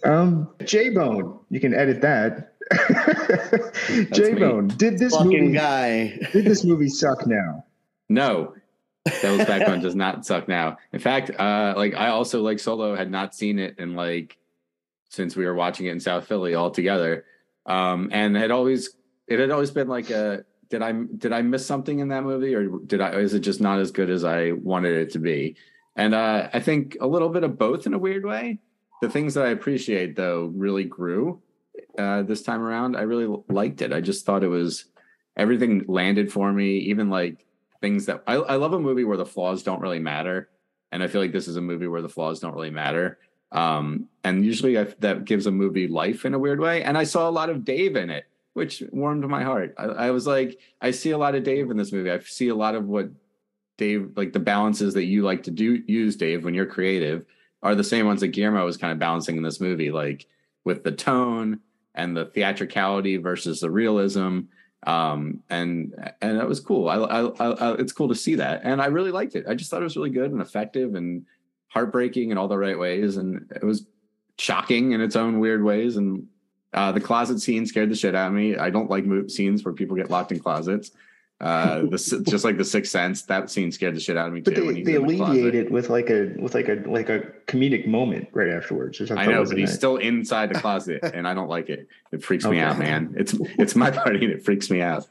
[0.04, 2.56] Um, J Bone, you can edit that.
[4.12, 5.54] J Bone, did this fucking movie?
[5.54, 6.08] guy.
[6.32, 7.66] Did this movie suck now?
[8.10, 8.56] No,
[9.22, 10.78] Devil's Backbone does not suck now.
[10.92, 14.38] In fact, uh, like I also like Solo had not seen it in like
[15.10, 17.26] since we were watching it in South Philly all together,
[17.68, 18.90] um, and had always
[19.28, 22.56] it had always been like a did I did I miss something in that movie
[22.56, 25.56] or did I is it just not as good as I wanted it to be?
[25.96, 28.58] And uh, I think a little bit of both in a weird way.
[29.00, 31.44] The things that I appreciate though really grew
[31.96, 32.98] uh, this time around.
[32.98, 33.94] I really liked it.
[33.94, 34.86] I just thought it was
[35.38, 36.80] everything landed for me.
[36.80, 37.46] Even like
[37.80, 40.50] things that I, I love a movie where the flaws don't really matter,
[40.92, 43.20] and I feel like this is a movie where the flaws don't really matter.
[43.52, 46.82] Um, and usually I, that gives a movie life in a weird way.
[46.82, 49.74] And I saw a lot of Dave in it, which warmed my heart.
[49.78, 52.12] I, I was like, I see a lot of Dave in this movie.
[52.12, 53.10] I see a lot of what
[53.78, 57.26] Dave like the balances that you like to do use, Dave, when you're creative
[57.64, 60.28] are the same ones that Guillermo was kind of balancing in this movie, like
[60.66, 61.60] with the tone
[61.96, 64.42] and the theatricality versus the realism.
[64.86, 66.90] Um, and and that was cool.
[66.90, 69.46] I, I, I, it's cool to see that, and I really liked it.
[69.48, 71.26] I just thought it was really good and effective and
[71.70, 73.88] heartbreaking in all the right ways, and it was
[74.38, 75.96] shocking in its own weird ways.
[75.96, 76.28] And
[76.74, 78.58] uh, the closet scene scared the shit out of me.
[78.58, 80.92] I don't like move scenes where people get locked in closets.
[81.42, 84.40] Uh, the, just like the Sixth Sense, that scene scared the shit out of me
[84.40, 84.74] But too.
[84.74, 87.86] they, they in the alleviate it with like a with like a like a comedic
[87.86, 89.00] moment right afterwards.
[89.00, 89.76] which I know, but he's nice.
[89.76, 91.88] still inside the closet, and I don't like it.
[92.12, 93.14] It freaks me out, man.
[93.18, 95.06] It's it's my party, and it freaks me out.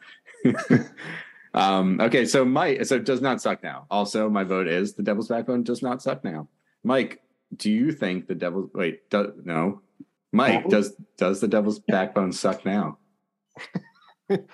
[1.54, 3.86] um, okay, so Mike, so it does not suck now.
[3.90, 6.48] Also, my vote is the Devil's Backbone does not suck now.
[6.82, 7.20] Mike,
[7.56, 9.08] do you think the Devil's wait?
[9.10, 9.82] Do, no,
[10.32, 12.98] Mike, does does the Devil's Backbone suck now?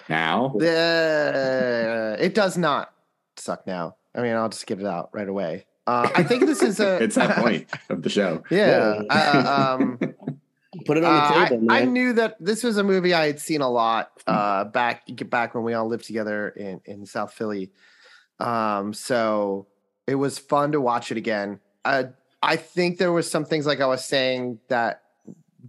[0.08, 2.92] now, The, it does not
[3.36, 3.96] suck now.
[4.14, 5.66] I mean, I'll just get it out right away.
[5.86, 6.96] Uh, I think this is a.
[7.02, 8.42] it's that point of the show.
[8.50, 9.02] Yeah.
[9.08, 9.98] uh, um,
[10.84, 11.92] Put it on Uh, the I, table, I man.
[11.92, 15.64] knew that this was a movie I had seen a lot uh, back back when
[15.64, 17.70] we all lived together in, in South Philly.
[18.38, 19.66] Um, so
[20.06, 21.60] it was fun to watch it again.
[21.84, 22.04] Uh,
[22.42, 25.02] I think there was some things like I was saying that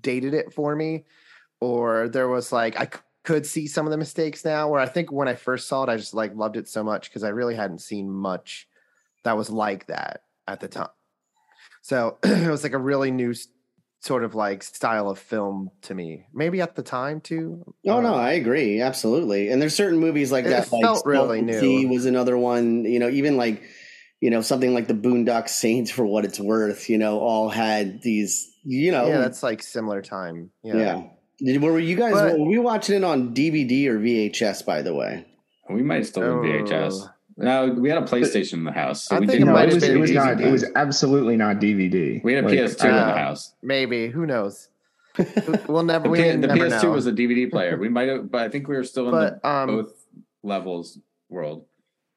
[0.01, 1.05] dated it for me,
[1.59, 4.69] or there was like I c- could see some of the mistakes now.
[4.69, 7.09] Where I think when I first saw it, I just like loved it so much
[7.09, 8.67] because I really hadn't seen much
[9.23, 10.89] that was like that at the time.
[11.81, 13.33] So it was like a really new
[14.01, 16.25] sort of like style of film to me.
[16.33, 17.63] Maybe at the time too.
[17.85, 19.49] Oh no, Uh, I agree absolutely.
[19.49, 20.71] And there's certain movies like It that.
[20.71, 21.89] Like felt really new.
[21.89, 22.85] Was another one.
[22.85, 23.63] You know, even like
[24.21, 26.89] you know something like the Boondock Saints for what it's worth.
[26.89, 28.51] You know, all had these.
[28.63, 30.51] You know, yeah, that's like similar time.
[30.63, 30.75] yeah.
[30.75, 31.03] Yeah.
[31.41, 32.13] Did, were you guys?
[32.13, 34.65] But- were we watching it on DVD or VHS?
[34.65, 35.25] By the way,
[35.69, 36.91] We might still have VHS.
[37.03, 37.09] Oh.
[37.37, 39.03] No, we had a PlayStation in the house.
[39.05, 40.41] So I we think didn't it No, might it was it was not.
[40.41, 42.21] It was absolutely not DVD.
[42.21, 43.53] We had a Like, PS2 I- in the Uh, house.
[43.63, 44.09] Maybe.
[44.09, 44.67] Who knows?
[45.69, 46.03] we'll never.
[46.03, 46.91] The, We P- the never PS2 know.
[46.91, 47.77] was a DVD player.
[47.77, 49.93] We might have, but I think we were still in but the um, both
[50.43, 50.99] levels
[51.29, 51.65] world.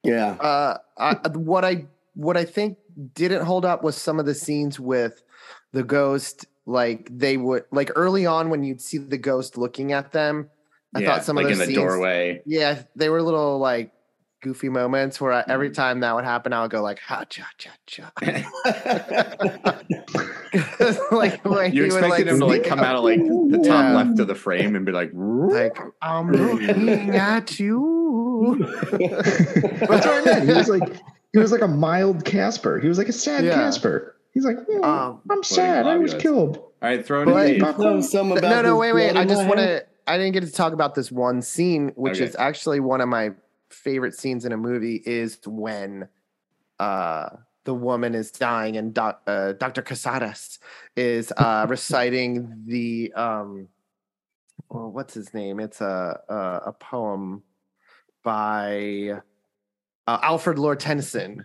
[0.03, 0.33] yeah.
[0.33, 2.79] uh, I, what I what I think
[3.15, 5.23] didn't hold up was some of the scenes with
[5.73, 6.47] the ghost.
[6.67, 10.49] Like they would like early on when you'd see the ghost looking at them.
[10.95, 12.43] I yeah, thought some like of in those the scenes, doorway.
[12.47, 13.93] Yeah, they were little like
[14.43, 15.75] goofy moments where I, every Mhm.
[15.75, 18.13] time that would happen, I would go like ha cha cha cha.
[21.13, 23.85] like when you he would, expected him to like come out of like the top
[23.85, 23.95] Yeah.
[23.97, 28.57] left of the frame and be like, like I'm looking at you.
[28.93, 30.49] That's what I meant.
[30.49, 30.83] He was like
[31.33, 32.79] he was like a mild Casper.
[32.81, 33.55] He was like a sad Yeah.
[33.55, 34.17] Casper.
[34.33, 35.87] He's like, "Oh, Um, I'm sad.
[35.87, 36.57] I was killed.
[36.57, 37.61] all right, throw it But- in.
[37.61, 38.05] But- Dave.
[38.05, 39.17] some about no, no, wait, wait.
[39.17, 39.85] I just want to.
[40.07, 42.25] I didn't get to talk about this one scene, which Okay.
[42.25, 43.33] is actually one of my
[43.69, 45.03] favorite scenes in a movie.
[45.07, 46.09] Is when
[46.81, 47.29] uh,
[47.65, 49.83] the woman is dying and doc, uh, Dr.
[49.83, 50.59] Casares
[50.97, 53.69] is uh, reciting the um,
[54.71, 55.61] well, what's his name?
[55.61, 56.35] It's a a,
[56.69, 57.43] a poem
[58.25, 59.21] by
[60.07, 61.45] uh, Alfred Lord Tennyson.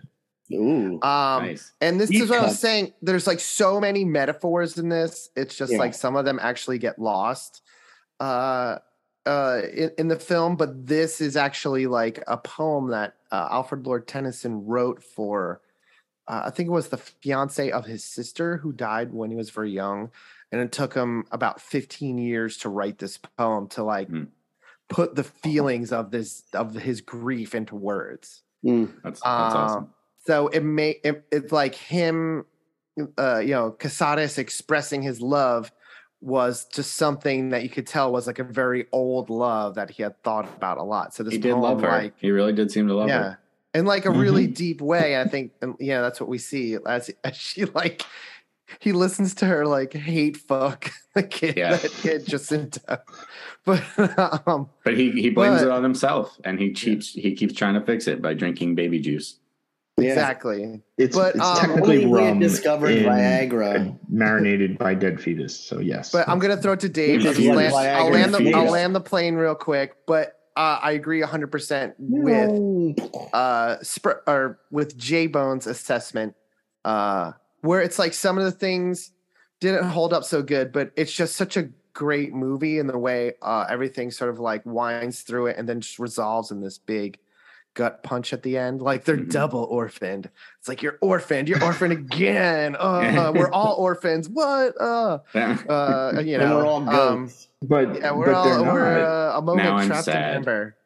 [0.52, 0.98] Ooh.
[1.02, 1.72] Um, nice.
[1.80, 2.92] and this Deep is what I was saying.
[3.02, 5.28] There's like so many metaphors in this.
[5.36, 5.78] It's just Yeah.
[5.78, 7.62] like some of them actually get lost
[8.18, 8.78] uh,
[9.26, 10.56] uh, in, in the film.
[10.56, 15.60] But this is actually like a poem that uh, Alfred Lord Tennyson wrote for,
[16.26, 19.50] uh, I think it was the fiance of his sister who died when he was
[19.50, 20.10] very young.
[20.50, 24.24] And it took him about 15 years to write this poem to like Hmm.
[24.88, 28.92] put the feelings of this of his grief into words Mm.
[29.04, 29.88] That's, that's um, awesome.
[30.26, 32.44] so it may it, it's like him
[33.16, 35.70] uh you know casares expressing his love
[36.20, 40.02] was just something that you could tell was like a very old love that he
[40.02, 41.88] had thought about a lot so this He did poem, love her.
[41.88, 43.38] like he really did seem to love yeah her.
[43.74, 47.10] in like a really deep way i think and yeah that's what we see as,
[47.24, 48.02] as she like
[48.80, 51.76] he listens to her like hate fuck the kid Yeah.
[51.76, 52.80] that kid Jacinto.
[53.64, 53.82] but
[54.46, 57.74] um But he he blames But- it on himself, and he keeps he keeps trying
[57.74, 59.38] to fix it by drinking baby juice.
[60.00, 60.10] Yeah.
[60.10, 63.98] exactly It's, But, it's um, technically Only he had rum discovered in- Viagra.
[64.08, 65.58] marinated by dead fetus.
[65.58, 67.22] So yes, But I'm gonna throw it to Dave.
[67.22, 68.54] Yeah, I'll, land, I'll land the fetus.
[68.54, 69.96] I'll land the plane real quick.
[70.06, 72.96] But uh, I agree 100 percent with
[73.32, 76.36] uh sp- or with J Bone's assessment,
[76.84, 77.32] uh,
[77.62, 79.12] where it's like some of the things
[79.60, 83.32] didn't hold up so good, but it's just such a great movie in the way
[83.42, 87.18] uh, everything sort of like winds through it and then just resolves in this big
[87.74, 88.80] gut punch at the end.
[88.80, 89.30] Like they're Mhm.
[89.32, 90.30] double orphaned.
[90.60, 92.76] It's like you're orphaned, you're orphaned again.
[92.80, 94.28] Uh, we're all orphans.
[94.28, 94.74] What?
[94.80, 97.48] Uh, uh, you know, and we're all um, ghosts.
[97.62, 100.30] but yeah, we're but all we're uh, a moment Now I'm trapped sad.
[100.30, 100.76] in Amber.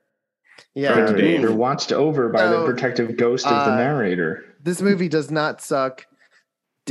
[0.56, 1.42] Trapped Yeah, in Dave.
[1.42, 4.44] They're watched over by So, the protective ghost of the uh, narrator.
[4.62, 6.06] this movie does not suck.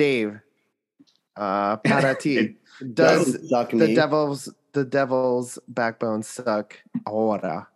[0.02, 0.40] Dave,
[1.38, 2.58] uh, Parati,
[2.94, 3.94] does the me.
[3.94, 6.76] devil's the devil's backbone suck?
[7.06, 7.68] Ahora.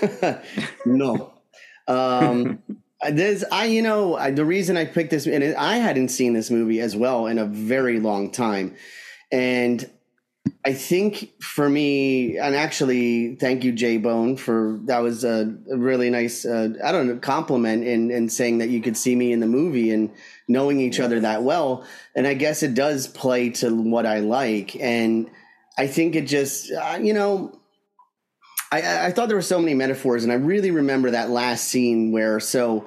[0.86, 1.34] no.
[1.86, 2.62] Um,
[3.10, 6.50] this I you know I, the reason I picked this and I hadn't seen this
[6.50, 8.74] movie as well in a very long time,
[9.30, 9.90] and
[10.64, 15.76] I think for me and actually thank you J Bone for that was a, a
[15.76, 19.32] really nice uh, I don't know compliment in in saying that you could see me
[19.32, 20.10] in the movie and
[20.50, 24.76] knowing each other that well, and I guess it does play to what I like.
[24.76, 25.30] And
[25.78, 27.52] I think it just uh, you know
[28.72, 31.68] I- I, I thought there were so many metaphors, and I really remember that last
[31.68, 32.38] scene where.
[32.40, 32.86] So,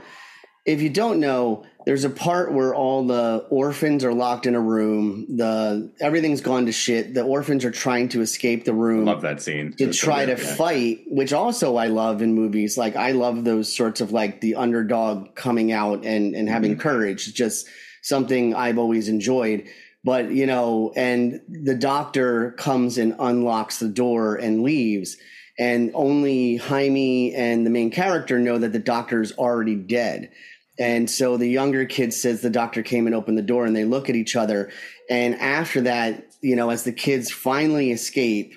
[0.66, 4.59] if you don't know, there's a part where all the orphans are locked in a
[4.59, 5.25] room.
[5.38, 7.13] The everything's gone to shit.
[7.13, 9.73] The orphans are trying to escape the room love that scene.
[9.73, 10.55] to It was so try to yeah.
[10.55, 12.77] fight, which also I love in movies.
[12.77, 16.79] Like I love those sorts of like the underdog coming out and and having Mhm.
[16.79, 17.34] courage.
[17.34, 17.67] Just
[18.01, 19.63] something I've always enjoyed.
[20.05, 25.17] But you know, and the doctor comes and unlocks the door and leaves.
[25.59, 30.31] and only Jaime and the main character know that the doctor's already dead.
[30.80, 33.86] And so the younger kid says the doctor came and opened the door, and they
[33.86, 34.71] look at each other.
[35.09, 38.55] And after that, you know, as the kids finally escape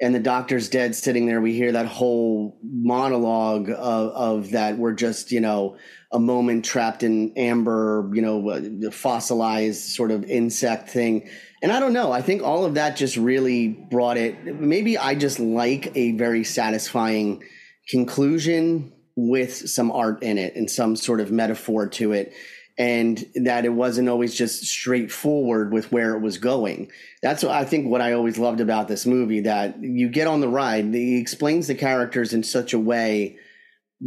[0.00, 4.94] and the doctor's dead sitting there, we hear that whole monologue of, of that we're
[4.94, 5.76] just, you know,
[6.10, 11.28] a moment trapped in amber, you know, uh, fossilized sort of insect thing.
[11.62, 12.10] And I don't know.
[12.12, 14.44] I think all of that just really brought it.
[14.44, 17.44] Maybe I just like a very satisfying
[17.88, 22.32] conclusion with some art in it and some sort of metaphor to it
[22.78, 26.90] and that it wasn't always just straightforward with where it was going.
[27.22, 30.40] That's what I think what I always loved about this movie that you get on
[30.40, 33.38] the ride, he explains the characters in such a way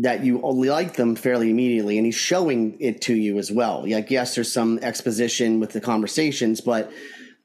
[0.02, 3.86] that you like them fairly immediately and he's showing it to you as well.
[3.88, 6.92] Like yes, there's some exposition with the conversations, but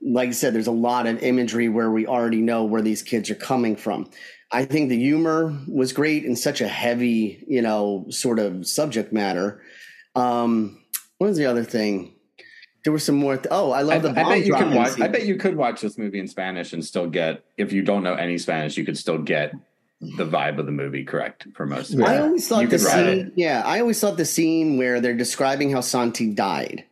[0.03, 3.31] like I said, there's a lot of imagery where we already know where these kids
[3.31, 4.11] are coming from.
[4.53, 9.13] I think the humor was great in such a heavy, you know, sort of subject
[9.13, 9.63] matter.
[10.17, 10.81] Um,
[11.19, 12.15] what was the other thing?
[12.83, 13.37] There was some more.
[13.37, 14.93] Th- oh, I love I, the I bet you could watch.
[14.93, 15.03] scene.
[15.03, 17.45] I bet you could watch this movie in Spanish and still get.
[17.59, 19.53] If you don't know any Spanish, you could still get
[20.17, 21.93] the vibe of the movie correct for most.
[21.93, 22.21] of I it.
[22.23, 23.33] always thought You the scene.
[23.37, 26.87] Yeah, I always thought the scene where they're describing how Santi died,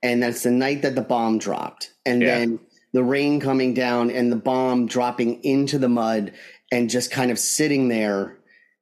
[0.00, 2.38] and that's the night that the bomb dropped, and Yeah.
[2.38, 2.60] then
[2.92, 6.32] the rain coming down and the bomb dropping into the mud
[6.72, 8.38] and just kind of sitting there.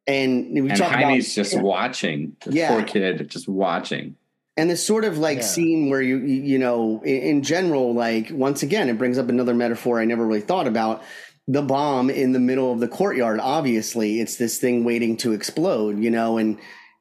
[0.07, 2.37] And we And talk about Jaime's just watching.
[2.45, 2.69] The Yeah.
[2.71, 4.17] poor kid just watching.
[4.57, 5.45] and this sort of like Yeah.
[5.45, 9.29] scene where you you you know in, in general like once again it brings up
[9.29, 11.03] another metaphor i never really thought about
[11.47, 16.03] the bomb in the middle of the courtyard obviously it's this thing waiting to explode
[16.03, 16.59] you know and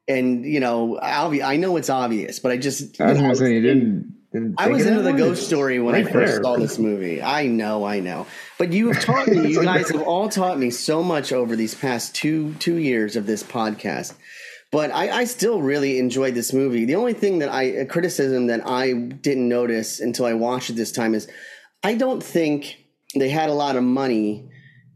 [0.08, 3.28] and you know obvi- i know it's obvious but i just I was you know,
[3.28, 4.14] gonna say you didn't.
[4.58, 6.42] I was into the ghost story when I first there.
[6.42, 7.20] saw this movie.
[7.20, 8.28] I know, I know.
[8.58, 11.74] But you have taught me, you guys have all taught me so much over these
[11.74, 14.14] past two two years of this podcast.
[14.70, 16.84] But I, I still really enjoyed this movie.
[16.84, 20.74] The only thing that I a criticism that I didn't notice until I watched it
[20.74, 21.28] this time is
[21.82, 22.76] I don't think
[23.16, 24.48] they had a lot of money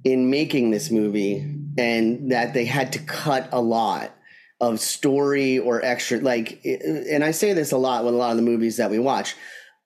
[0.05, 4.14] in making this movie and that they had to cut a lot
[4.61, 8.37] of story or extra like and I say this a lot with a lot of
[8.37, 9.35] the movies that we watch.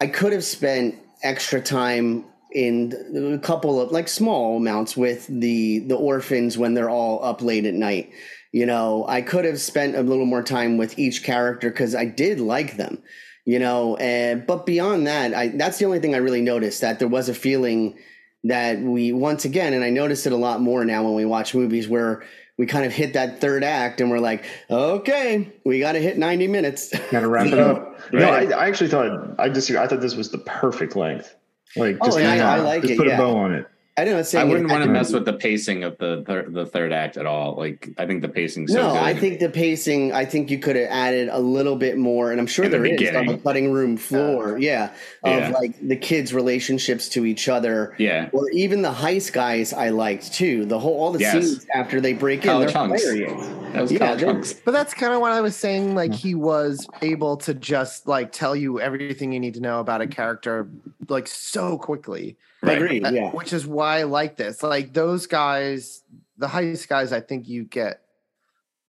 [0.00, 5.80] I could have spent extra time in a couple of like small amounts with the
[5.80, 8.10] the orphans when they're all up late at night.
[8.52, 12.06] You know, I could have spent a little more time with each character because I
[12.06, 13.02] did like them.
[13.44, 16.98] You know, and but beyond that, I that's the only thing I really noticed that
[16.98, 17.98] there was a feeling
[18.44, 21.54] that we once again, and I notice it a lot more now when we watch
[21.54, 22.22] movies where
[22.58, 26.18] we kind of hit that third act and we're like, okay, we got to hit
[26.18, 26.92] 90 minutes.
[27.10, 27.98] Gotta wrap it up.
[28.12, 29.80] No, I, I actually thought I disagree.
[29.80, 31.34] I thought this was the perfect length.
[31.76, 33.14] Like, Oh, just, I- I like just it, put yeah.
[33.14, 33.66] a bow on it.
[33.98, 34.40] I don't know.
[34.40, 37.26] I wouldn't want to mess with the pacing of the thir- the third act at
[37.26, 37.56] all.
[37.56, 39.02] Like I think the pacing's so no, good.
[39.02, 40.12] I think the pacing.
[40.12, 42.78] I think you could have added a little bit more, and I'm sure In the
[42.78, 44.56] there is on the cutting room floor.
[44.58, 44.90] yeah,
[45.24, 45.50] of Yeah.
[45.50, 48.28] like the kids' relationships to each other, yeah.
[48.32, 49.72] or even the heist guys.
[49.72, 50.64] I liked too.
[50.64, 51.32] The whole all the Yes.
[51.32, 53.02] scenes after they break in, Kyle they're Chunks.
[53.02, 53.46] hilarious.
[53.72, 54.52] That was Yeah, Kyle Chunks.
[54.54, 55.94] But that's kind of what I was saying.
[55.94, 60.00] Like he was able to just like tell you everything you need to know about
[60.00, 60.68] a character
[61.08, 62.36] like so quickly.
[62.62, 63.02] I agree.
[63.02, 64.62] Uh, Yeah, Which is why I like this.
[64.62, 66.02] Like those guys,
[66.36, 68.02] the heist guys, I think you get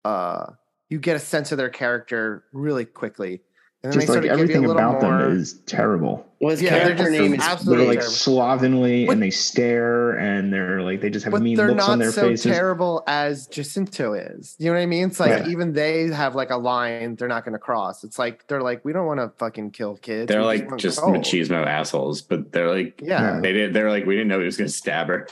[0.04, 0.52] uh
[0.90, 3.42] you get a sense of their character really quickly.
[3.86, 5.20] And then Just they like sort of give you a everything about more.
[5.28, 6.26] them is terrible.
[6.40, 8.12] well, his Yeah, character just name is They're absolutely like terrible.
[8.14, 11.84] slovenly But- and they stare and they're like they just have but mean they're looks
[11.88, 12.52] on not their so faces.
[12.52, 14.56] terrible as Jacinto is.
[14.58, 15.08] You know what I mean?
[15.08, 15.48] It's like Right.
[15.50, 18.04] even they have like a line they're not going to cross.
[18.04, 20.28] It's like they're like we don't want to fucking kill kids.
[20.30, 23.74] They're We like want just gold." machismo assholes, but they're like Yeah, they did.
[23.74, 25.28] They're like we didn't know he was going to stab her,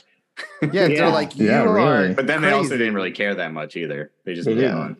[0.62, 0.70] yeah.
[0.72, 0.88] Yeah.
[0.90, 1.74] They're like you Yeah, are.
[1.74, 2.14] really.
[2.14, 4.12] but then they also didn't really care that much either.
[4.26, 4.74] They just They didn't.
[4.78, 4.98] on.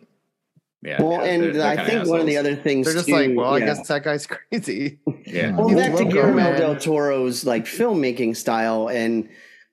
[0.84, 1.00] Yeah.
[1.02, 3.06] well, yeah, and they're- they're I kinda think one of the other things They're just
[3.06, 3.64] too, like, well, yeah.
[3.64, 4.98] I guess that guy's crazy.
[5.24, 5.56] Yeah.
[5.56, 6.60] Well, back to Guillermo man.
[6.60, 9.28] del Toro's like filmmaking style, and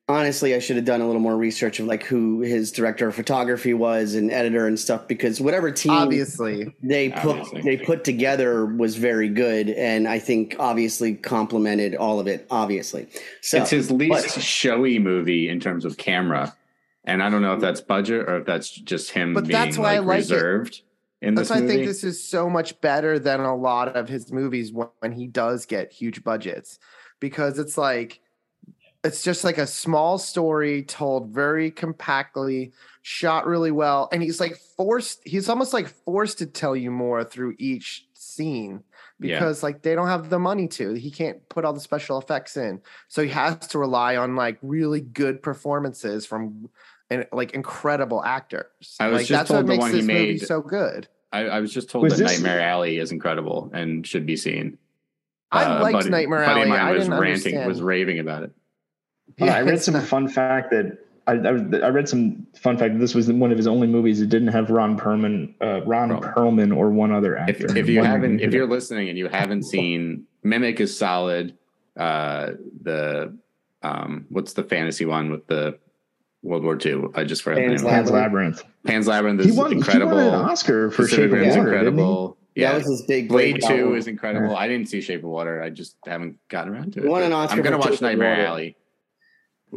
[0.08, 3.16] honestly, I should have done a little more research of like who his director of
[3.16, 7.62] photography was and editor and stuff because whatever team Obviously, they put Obviously.
[7.62, 12.46] they put together was very good, and I think obviously complemented all of it.
[12.50, 13.08] Obviously,
[13.42, 16.56] so it's his least but- showy movie in terms of camera,
[17.06, 19.78] and I don't know if that's budget or if that's just him But being that's
[19.78, 20.82] why I like like it.
[21.22, 24.10] In that's this why I think this is so much better than a lot of
[24.10, 26.80] his movies when, he does get huge budgets,
[27.20, 28.20] because it's like
[29.04, 34.56] it's just like a small story told very compactly, shot really well, and he's like
[34.78, 35.22] forced.
[35.26, 38.84] He's almost like forced to tell you more through each scene
[39.20, 39.40] Yeah.
[39.40, 40.94] because like they don't have the money to.
[40.94, 44.58] He can't put all the special effects in, so he has to rely on like
[44.62, 46.70] really good performances from
[47.12, 48.96] and like incredible actors.
[49.00, 50.62] I was like just that's told what the makes one he this movie made- so
[50.62, 51.08] good.
[51.34, 54.36] I, I was just told Was that this- Nightmare Alley is incredible and should be
[54.36, 54.78] seen.
[55.52, 56.70] I Uh, liked buddy- Nightmare buddy of Alley.
[56.70, 57.68] mine I was ranting, understand.
[57.68, 58.52] was raving about it.
[59.40, 60.98] Uh, I read some fun fact that
[61.28, 64.20] I, I, I read some fun fact that this was one of his only movies
[64.20, 66.34] that didn't have Ron Perlman, uh, Ron Perlman.
[66.34, 67.78] Perlman or one other actor.
[67.78, 71.58] if you haven't, if you're listening and you haven't seen Mimic is solid.
[71.98, 72.52] Uh,
[72.82, 73.38] the
[73.84, 75.78] um, what's the fantasy one with the
[76.44, 77.06] World War II?
[77.16, 77.94] I just forgot Pan's the name.
[78.00, 78.12] of Pan's.
[78.12, 80.18] Labyrinth, Pan's Labyrinth he is won, incredible.
[80.20, 82.38] he won an Oscar for Pacific Shape of Water, incredible.
[82.56, 83.70] Yeah, That was his big Blade breakout.
[83.78, 84.56] Two is incredible.
[84.58, 85.62] I didn't see Shape of Water.
[85.62, 87.08] I just haven't gotten around to it.
[87.10, 88.46] Won an Oscar I'm gonna watch Shape Nightmare Water.
[88.46, 88.78] Alley.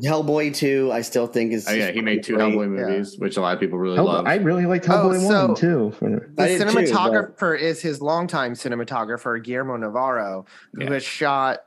[0.04, 1.68] Hellboy 2, I still think is.
[1.68, 2.52] Oh yeah, he made two great.
[2.52, 4.26] Hellboy movies, which a lot of people really Hell- love.
[4.26, 5.92] I really liked Oh, Hellboy so- one too.
[6.36, 10.90] The I did too, cinematographer is his longtime cinematographer, Guillermo Navarro, who Yeah.
[10.94, 11.60] has shot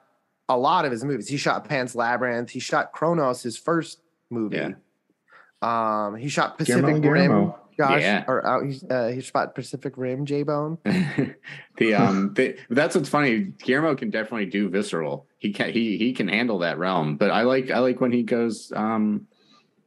[0.49, 1.29] a lot of his movies.
[1.29, 2.49] He shot Pan's Labyrinth.
[2.49, 4.57] He shot Cronos, his first movie.
[4.57, 4.71] Yeah.
[5.61, 7.01] Um, he shot Pacific and Rim.
[7.01, 7.59] Guillermo.
[7.77, 8.23] Josh, Yeah.
[8.27, 10.25] or uh, he, uh, he shot Pacific Rim.
[10.25, 10.79] J Bone.
[11.77, 16.11] the um the, that's what's funny guillermo can definitely do visceral he can he he
[16.13, 19.27] can handle that realm but i like i like when he goes um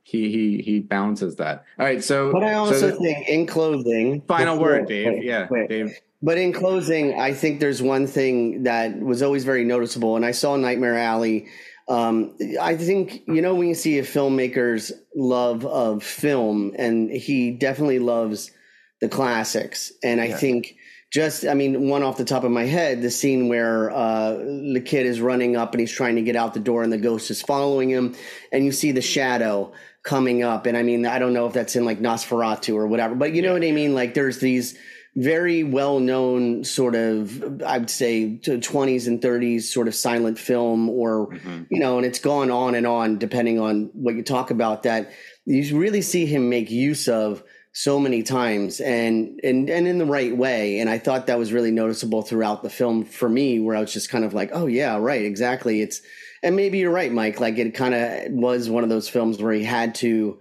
[0.04, 3.46] he he he balances that all right so But I so also the think, in
[3.46, 5.68] closing, final before- word dave wait, yeah wait.
[5.68, 10.24] dave But in closing, I think there's one thing that was always very noticeable, and
[10.24, 11.46] I saw Nightmare Alley.
[11.90, 17.50] Um, I think you know when you see a filmmaker's love of film, and he
[17.50, 18.52] definitely loves
[19.00, 19.92] the classics.
[20.02, 20.36] And I Yeah.
[20.36, 20.76] think
[21.10, 24.80] just, I mean, one off the top of my head, the scene where uh, the
[24.84, 27.30] kid is running up and he's trying to get out the door, and the ghost
[27.30, 28.14] is following him,
[28.52, 29.72] and you see the shadow
[30.04, 30.66] coming up.
[30.66, 33.42] And I mean, I don't know if that's in like Nosferatu or whatever, but you
[33.42, 33.94] know what I mean.
[33.94, 34.78] Like, there's these
[35.16, 40.88] very well known sort of I'd say to 20s and 30s sort of silent film
[40.88, 41.66] or Mhm.
[41.68, 45.10] you know and it's gone on and on depending on what you talk about that
[45.46, 47.42] you really see him make use of
[47.72, 51.52] so many times and and and in the right way and I thought that was
[51.52, 54.66] really noticeable throughout the film for me where I was just kind of like oh
[54.66, 56.02] yeah right exactly it's
[56.42, 59.52] and maybe you're right Mike like it kind of was one of those films where
[59.52, 60.38] he had to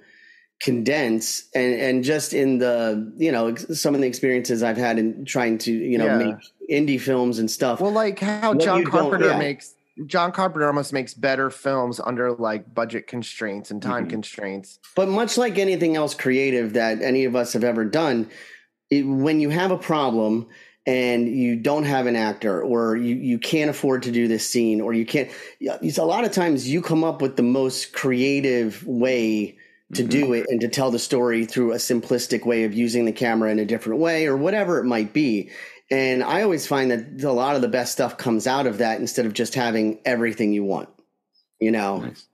[0.60, 5.24] condense and and just in the you know some of the experiences I've had in
[5.26, 6.18] trying to you know Yeah.
[6.18, 6.36] make
[6.70, 7.80] indie films and stuff.
[7.80, 9.39] Well, like how What John Carpenter yeah.
[9.39, 14.10] makes John Carpenter almost makes better films under like budget constraints and time Mhm.
[14.12, 14.80] constraints.
[14.95, 18.28] But much like anything else creative that any of us have ever done,
[18.89, 20.47] it, when you have a problem
[20.86, 24.80] and you don't have an actor or you, you can't afford to do this scene
[24.82, 25.30] or you can't,
[25.62, 29.57] a lot of times you come up with the most creative way
[29.93, 30.09] to Mhm.
[30.09, 33.49] do it and to tell the story through a simplistic way of using the camera
[33.51, 35.49] in a different way or whatever it might be.
[35.91, 38.99] And I always find that a lot of the best stuff comes out of that
[38.99, 40.89] instead of just having everything you want.
[41.59, 42.27] You know, Nice.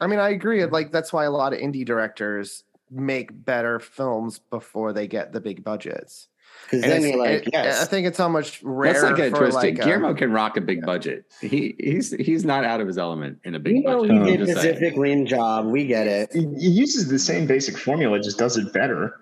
[0.00, 0.64] I mean, I agree.
[0.64, 5.40] Like that's why a lot of indie directors make better films before they get the
[5.40, 6.28] big budgets.
[6.70, 8.92] Because And then it's- you're like, it- I think it's so much rare.
[8.92, 9.54] Let's not get it for twisted.
[9.54, 11.24] like uh, a- Guillermo can rock a big budget.
[11.40, 14.10] He he's he's not out of his element in a big you know, budget.
[14.12, 14.74] he I'm did just saying.
[14.74, 15.66] Pacific Rim job.
[15.66, 16.30] We get it.
[16.32, 19.16] He, he uses the same basic formula, just does it better.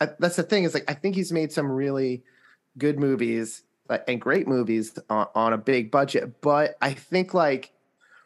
[0.00, 2.22] I, that's the thing is like I think he's made some really
[2.78, 7.72] good movies like, and great movies on, on a big budget, but I think like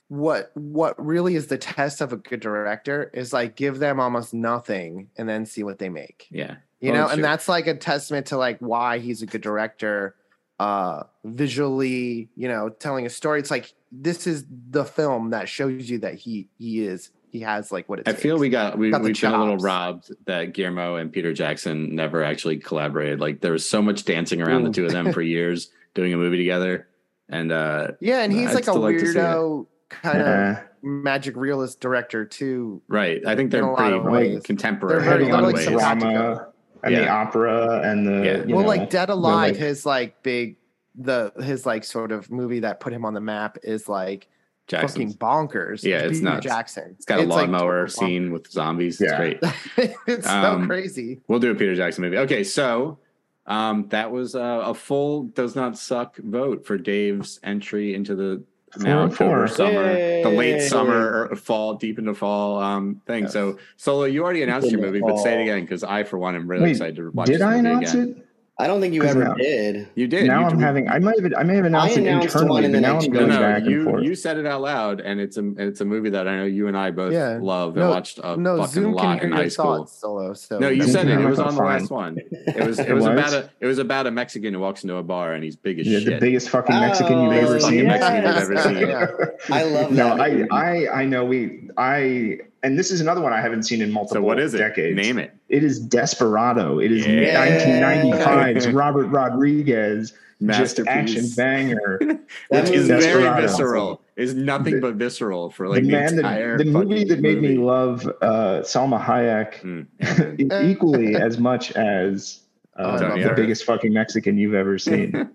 [0.08, 4.34] what what really is the test of a good director is like give them almost
[4.34, 6.28] nothing and then see what they make.
[6.30, 6.56] Yeah.
[6.80, 9.40] You Well, know, that's and that's like a testament to like why he's a good
[9.40, 10.14] director
[10.60, 13.40] uh visually, you know, telling a story.
[13.40, 17.72] It's like this is the film that shows you that he he is he has
[17.72, 18.22] like what it I takes.
[18.22, 21.94] feel we got we Got we've been a little robbed that Guillermo and Peter Jackson
[21.94, 23.20] never actually collaborated.
[23.20, 24.74] Like there was so much dancing around the Mm.
[24.74, 26.86] two of them for years doing a movie together.
[27.28, 30.58] And uh Yeah, and he's I'd like a still like to see weirdo kind of
[30.82, 32.82] magic realist director too.
[32.88, 33.26] right.
[33.26, 35.64] I think they're pretty of contemporary They're very- in they're lot like ways.
[35.64, 36.48] some- drama
[36.84, 38.44] and the opera and the Yeah.
[38.44, 40.56] you well, know, like Dead Alive, like- his like big
[40.96, 44.28] the his like sort of movie that put him on the map is like
[44.70, 45.82] fucking bonkers.
[45.82, 46.46] Yeah, it's Peter nuts.
[46.46, 46.94] Jackson.
[46.96, 49.00] It's got a like, lawnmower total scene with zombies.
[49.00, 49.20] Yeah.
[49.20, 49.40] It's great.
[49.40, 49.94] bonkers.
[50.06, 51.20] it's Um, so crazy.
[51.28, 52.18] We'll do a Peter Jackson movie.
[52.18, 52.98] Okay, so
[53.46, 58.42] um, that was uh, a full does not suck vote for Dave's entry into the
[58.78, 59.46] now Four.
[59.46, 63.28] October, summer, the late summer or fall, deep into fall um, thing.
[63.28, 66.18] So, Solo, you already announced your Into movie, but say it again because I, for
[66.18, 67.26] one, am really Wait, excited to watch.
[67.28, 68.16] did I announce again.
[68.18, 68.28] it?
[68.56, 69.88] I don't think you ever now- did.
[69.96, 70.26] You did.
[70.28, 70.88] now you I'm did- having.
[70.88, 71.32] I might have.
[71.36, 73.18] I may have announced it announced internally, one and but then now I'm changed No,
[73.20, 74.04] going no, back and you forth.
[74.04, 76.68] you said it out loud, and it's a it's a movie that I know you
[76.68, 77.38] and I both Yeah.
[77.42, 77.74] love.
[77.74, 79.86] No, I watched a no, fucking Zoom lot in high school.
[79.86, 80.34] solo.
[80.34, 81.18] So No, you said it.
[81.20, 81.80] It was on the fine.
[81.80, 82.18] last one.
[82.46, 83.12] It was it, It was, was?
[83.12, 85.80] about a it was about a Mexican who walks into a bar and he's big
[85.80, 86.06] as Yeah, shit.
[86.10, 87.86] the biggest fucking Mexican you've Oh, ever seen.
[87.88, 89.50] Mexican you've ever seen.
[89.56, 90.08] I love no.
[90.16, 90.46] I.
[90.52, 91.70] I, I know we.
[91.76, 94.58] I and this is another one I haven't seen in multiple So what is it?
[94.58, 94.96] decades.
[94.96, 95.32] Name it.
[95.48, 96.80] It is Desperado.
[96.80, 97.46] It is Yeah.
[97.46, 100.88] 1995's Robert Rodriguez just Masterpiece.
[100.88, 101.98] action banger.
[102.50, 104.00] That Which is movie- very visceral.
[104.16, 107.20] Is nothing The- but visceral for like the the, man entire that the movie that
[107.20, 110.64] made me love uh, Salma Hayek Mm.
[110.70, 112.40] equally as much as
[112.78, 113.28] uh, Antonio.
[113.28, 115.30] the biggest fucking Mexican you've ever seen.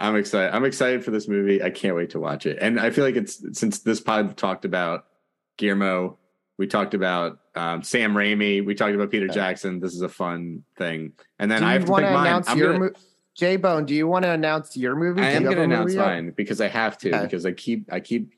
[0.00, 0.54] I'm excited.
[0.54, 1.62] I'm excited for this movie.
[1.62, 2.58] I can't wait to watch it.
[2.60, 5.06] And I feel like it's since this pod talked about
[5.58, 6.16] Guillermo,
[6.58, 9.80] we talked about um, Sam Raimi, we talked about Peter Jackson.
[9.80, 11.12] This is a fun thing.
[11.38, 12.26] And then I have to pick mine.
[12.26, 12.94] announce I'm your gonna, movie?
[13.34, 15.22] J Bone, do you want to announce your movie?
[15.22, 16.04] I am going to announce yet?
[16.04, 17.22] mine because I have to Okay.
[17.22, 18.32] because I keep I keep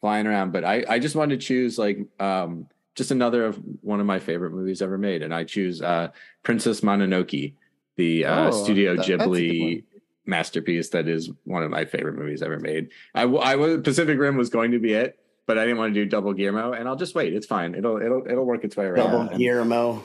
[0.00, 0.52] flying around.
[0.52, 4.18] But I I just wanted to choose like um just another of one of my
[4.18, 6.08] favorite movies ever made, and I choose uh
[6.42, 7.52] Princess Mononoke,
[7.96, 9.84] the uh, Oh, Studio that- that's a good Ghibli
[10.24, 12.88] masterpiece that is one of my favorite movies ever made.
[13.14, 16.04] I, I was Pacific Rim was going to be it, but I didn't want to
[16.04, 17.32] do double Guillermo, and I'll just wait.
[17.32, 17.74] It's fine.
[17.74, 19.06] It'll it'll it'll work its way around.
[19.10, 20.02] Double And- Guillermo.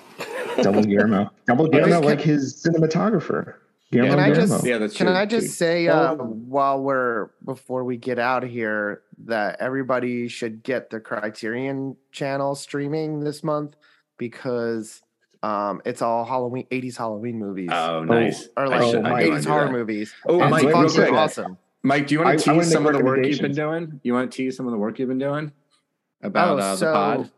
[0.61, 1.31] Double Guillermo.
[1.47, 3.55] Double Can- Guillermo, like his cinematographer.
[3.91, 4.47] Guillermo Can I Guillermo.
[4.53, 5.51] just Yeah, that's can true, I just too.
[5.51, 6.15] say uh, Oh.
[6.47, 12.55] while we're before we get out of here that everybody should get the Criterion channel
[12.55, 13.75] streaming this month
[14.17, 15.01] because
[15.43, 18.47] um, it's all Halloween 80s Halloween movies Oh, nice.
[18.55, 19.71] or like should- 80s horror that.
[19.71, 20.13] movies.
[20.25, 21.13] Oh, And Mike, it's real fucking quick.
[21.13, 21.57] awesome.
[21.83, 23.89] Mike, do you want to I wanna tease some of the work you've been recommendations.
[23.89, 23.99] doing?
[24.03, 25.51] You want to tease some of the work you've been doing
[26.21, 27.31] about Oh, uh, the so- pod?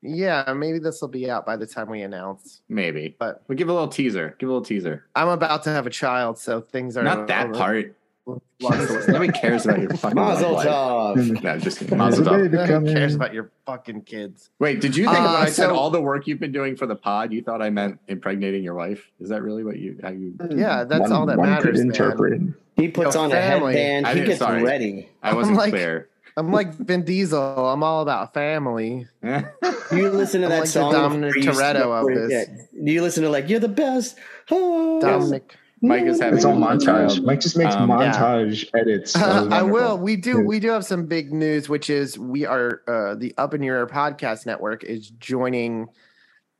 [0.00, 2.60] Yeah, maybe this will be out by the time we announce.
[2.68, 4.36] Maybe, But we'll give a little teaser.
[4.38, 5.04] Give a little teaser.
[5.16, 7.94] I'm about to have a child, so things are Not that a- part.
[8.60, 10.66] Nobody cares about your fucking Mazel life.
[10.68, 11.42] tov.
[11.42, 11.96] No, just kidding.
[11.98, 12.42] Mazel tov.
[12.42, 12.94] baby Who coming.
[12.94, 14.50] cares about your fucking kids?
[14.60, 16.86] Wait, did you think when Uh, I said all the work you've been doing for
[16.86, 19.10] the pod, you thought I meant impregnating your wife?
[19.18, 20.34] Is that really what you how you?
[20.50, 21.86] Yeah, that's One- all that one matters, Could
[22.30, 22.54] man.
[22.78, 22.84] Interpret.
[22.84, 23.74] He puts Yo, on family.
[23.74, 24.06] a headband.
[24.06, 24.62] I He gets sorry.
[24.62, 25.08] ready.
[25.22, 26.08] I wasn't like- clear.
[26.36, 27.68] I'm like Vin Diesel.
[27.68, 29.06] I'm all about family.
[29.90, 30.92] You listen to I'm that like the song.
[30.92, 32.30] Dominic Toretto of this.
[32.48, 32.64] Yeah.
[32.92, 34.18] You listen to like you're the best"?
[34.50, 35.56] Oh, Dominic.
[35.80, 36.84] Mike is having It's all montage.
[36.84, 37.24] child.
[37.24, 38.12] Mike just makes Um, yeah.
[38.12, 39.14] montage edits.
[39.20, 39.96] of I will.
[39.96, 40.38] We do.
[40.38, 40.44] Yeah.
[40.44, 43.78] We do have some big news, which is we are uh, the Up in Your
[43.78, 45.88] Ear podcast network is joining,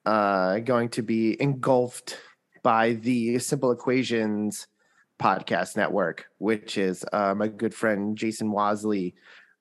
[0.06, 2.18] uh, going to be engulfed
[2.62, 4.66] by the Simple Equations
[5.18, 9.14] podcast network, which is uh, my good friend Jason Wasley.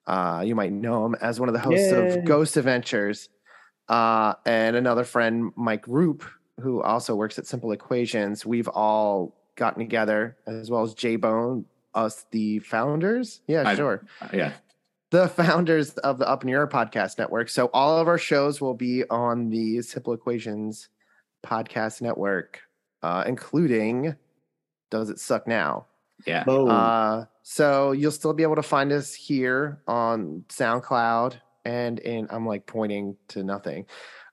[0.06, 2.18] Uh, you might know him as one of the hosts Yay.
[2.18, 3.28] of Ghost Adventures,
[3.88, 6.24] uh, and another friend Mike Roop,
[6.60, 8.46] who also works at Simple Equations.
[8.46, 13.40] We've all gotten together, as well as J Bone, us the founders.
[13.46, 14.04] Yeah, I- sure.
[14.32, 14.52] Yeah,
[15.10, 17.48] The founders of the Up in Your Ear podcast network.
[17.48, 20.88] So all of our shows will be on the Simple Equations
[21.44, 22.60] podcast network,
[23.02, 24.16] uh, including
[24.90, 25.86] Does It Suck Now?
[26.26, 26.42] yeah.
[26.42, 31.34] Uh, so you'll still be able to find us here on SoundCloud
[31.64, 33.86] and in I'm like pointing to nothing.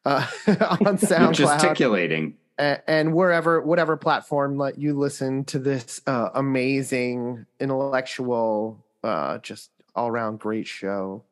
[0.04, 2.36] Uh, on You're SoundCloud gesticulating.
[2.58, 9.70] and, and wherever whatever platform let you listen to this uh, amazing intellectual uh, just
[9.96, 11.24] all around great show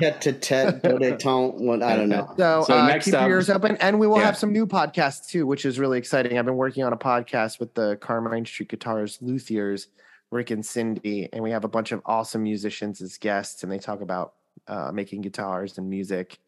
[0.00, 1.56] Tet to tet, do they don't.
[1.60, 2.32] What I don't know.
[2.36, 4.24] so, So uh, next keep up- your ears open and we will Yeah.
[4.26, 7.58] have some new podcasts too which is really exciting i've been working on a podcast
[7.60, 9.86] with the carmine street guitars luthiers
[10.30, 13.78] rick and cindy and we have a bunch of awesome musicians as guests and they
[13.78, 14.34] talk about
[14.68, 16.38] uh, making guitars and music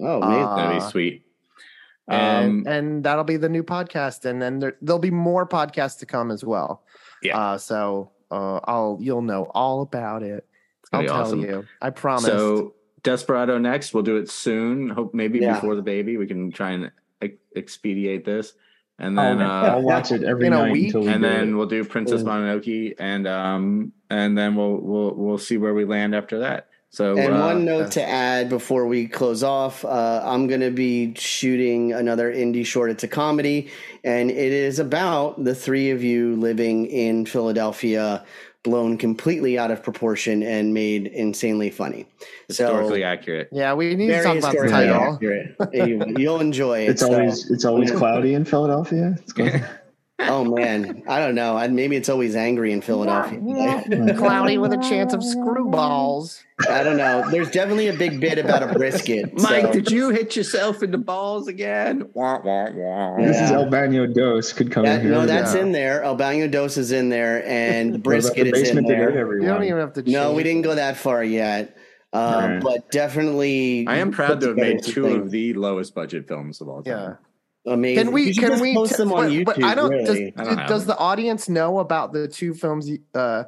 [0.00, 0.56] Oh, amazing.
[0.56, 1.26] That'd Uh, be sweet.
[2.08, 5.98] and Um, and that'll be the new podcast and then there, there'll be more podcasts
[6.00, 6.82] to come as well
[7.22, 7.36] Yeah.
[7.38, 10.55] uh so uh i'll you'll know all about it it's gonna
[10.92, 11.40] i'll be tell awesome.
[11.42, 13.94] you i promise So Desperado next.
[13.94, 14.88] We'll do it soon.
[14.88, 15.54] Hope maybe Yeah.
[15.54, 16.90] before the baby we can try and
[17.22, 18.54] ex- expedite this,
[18.98, 20.86] and I'll, then I'll uh, watch it every In a night week?
[20.86, 21.54] until we and then it.
[21.54, 22.24] we'll do Princess.
[22.24, 26.66] Mononoke, and um and then we'll we'll we'll see where we land after that.
[26.90, 30.70] So And uh, one note to add before we close off, uh, I'm going to
[30.70, 32.90] be shooting another indie short.
[32.90, 33.70] It's a comedy,
[34.02, 38.24] and it is about the three of you living in Philadelphia,
[38.66, 42.04] blown completely out of proportion and made insanely funny.
[42.48, 43.48] historically so, accurate.
[43.52, 45.54] yeah we need to talk about the title accurate.
[45.72, 46.90] You- You'll enjoy it.
[46.90, 49.14] It's so- always it's always cloudy in Philadelphia.
[49.22, 49.64] It's good.
[50.20, 51.56] oh man, I don't know.
[51.56, 53.38] I, maybe it's always angry in Philadelphia.
[54.16, 57.28] cloudy with a chance of screwballs I don't know.
[57.30, 59.34] There's definitely a big bit about a brisket.
[59.40, 62.08] Mike, so- did you hit yourself in the balls again?
[62.14, 63.16] Wah, wah, wah.
[63.18, 63.58] This is Yeah.
[63.58, 65.10] El Baño Dos could come That- in here.
[65.10, 65.60] no, that's Yeah.
[65.60, 66.02] in there.
[66.02, 69.10] El Baño Dos is in there, and the brisket the is in basement there.
[69.10, 71.76] today, you don't even have to No, we didn't go that far yet.
[72.14, 72.62] Um, Alright.
[72.62, 76.62] But definitely, I am proud to have made two some of the lowest budget films
[76.62, 76.92] of all time.
[76.96, 77.16] yeah time.
[77.66, 78.04] Amazing.
[78.04, 78.34] Can we?
[78.34, 78.74] Can we?
[78.74, 79.44] post them on but- YouTube?
[79.46, 79.90] but I don't.
[79.90, 80.32] really.
[80.36, 82.90] I don't Does, does the audience know about the two films?
[83.14, 83.44] Uh,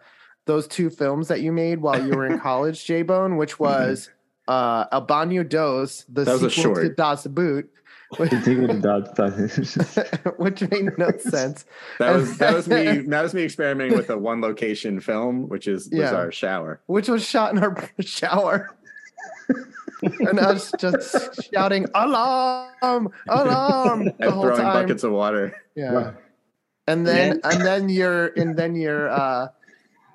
[0.47, 4.11] those two films that you made while you were in college, J Bone, which was
[4.49, 6.89] uh, El Baño Dos, the That was a sequel to.
[6.95, 7.71] Das Boot,
[8.17, 11.67] which, The thing with the dot- dot- which made no sense.
[11.99, 15.69] That was that was me that was me experimenting with a one location film, which
[15.69, 16.15] is was Yeah.
[16.15, 16.81] our shower.
[16.87, 18.75] which was shot in our shower.
[20.03, 24.73] And us just shouting alarm, alarm the And whole throwing time.
[24.83, 25.55] buckets of water.
[25.75, 25.93] Yeah.
[25.93, 26.15] Wow.
[26.87, 29.49] And then and then your and then your uh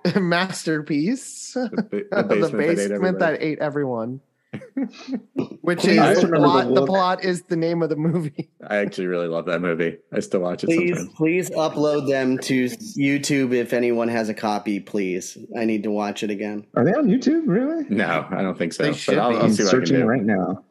[0.20, 1.54] masterpiece.
[1.54, 1.70] The,
[2.12, 4.22] ba- The the basement, basement, that ate that ate everyone.
[5.62, 6.68] Which is the plot.
[6.68, 8.50] the The plot is the name of the movie.
[8.68, 9.98] I actually really love that movie.
[10.12, 11.16] I still watch it Please, sometimes.
[11.18, 14.80] please upload them to YouTube if anyone has a copy.
[14.80, 16.66] Please, I need to watch it again.
[16.76, 17.44] Are they on YouTube?
[17.48, 17.86] Really?
[17.90, 18.84] No, I don't think so.
[18.84, 19.36] They But I'll, be.
[19.38, 20.06] I'll I'm see what I can searching do.
[20.06, 20.64] right now.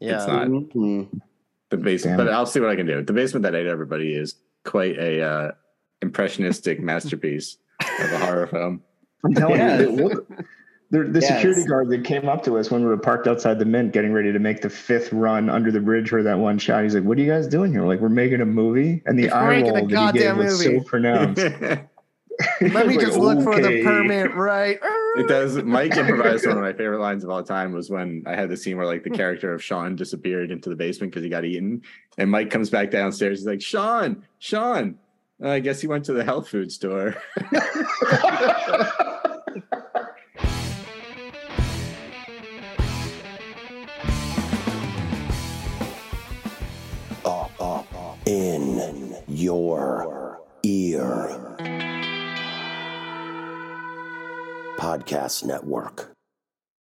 [0.00, 1.20] It's not Mhm.
[1.70, 2.26] the basement, Damn.
[2.26, 3.02] but I'll see what I can do.
[3.02, 4.34] The basement that ate everybody is
[4.64, 5.50] quite a uh,
[6.00, 8.82] impressionistic masterpiece of a horror film.
[9.24, 9.80] I'm telling Yeah.
[9.82, 10.26] you,
[10.92, 11.28] the, the, the Yes.
[11.34, 14.12] security guard that came up to us when we were parked outside the Mint, getting
[14.12, 16.84] ready to make the fifth run under the bridge for that one shot.
[16.84, 17.80] He's like, "What are you guys doing here?
[17.82, 20.38] We're like, we're making a movie." And the We're eye roll that he gave goddamn
[20.38, 21.42] was so pronounced.
[22.60, 24.78] Let me Like, just look for the permit right.
[25.14, 25.62] It does.
[25.62, 28.56] Mike improvised one of my favorite lines of all time was when I had the
[28.56, 31.82] scene where like the character of Sean disappeared into the basement because he got eaten,
[32.16, 33.40] and Mike comes back downstairs.
[33.40, 34.96] He's like, "Sean, Sean."
[35.44, 37.14] "Uh, I guess he went to the health food store.
[48.32, 51.28] in your ear.
[54.78, 56.12] Podcast Network.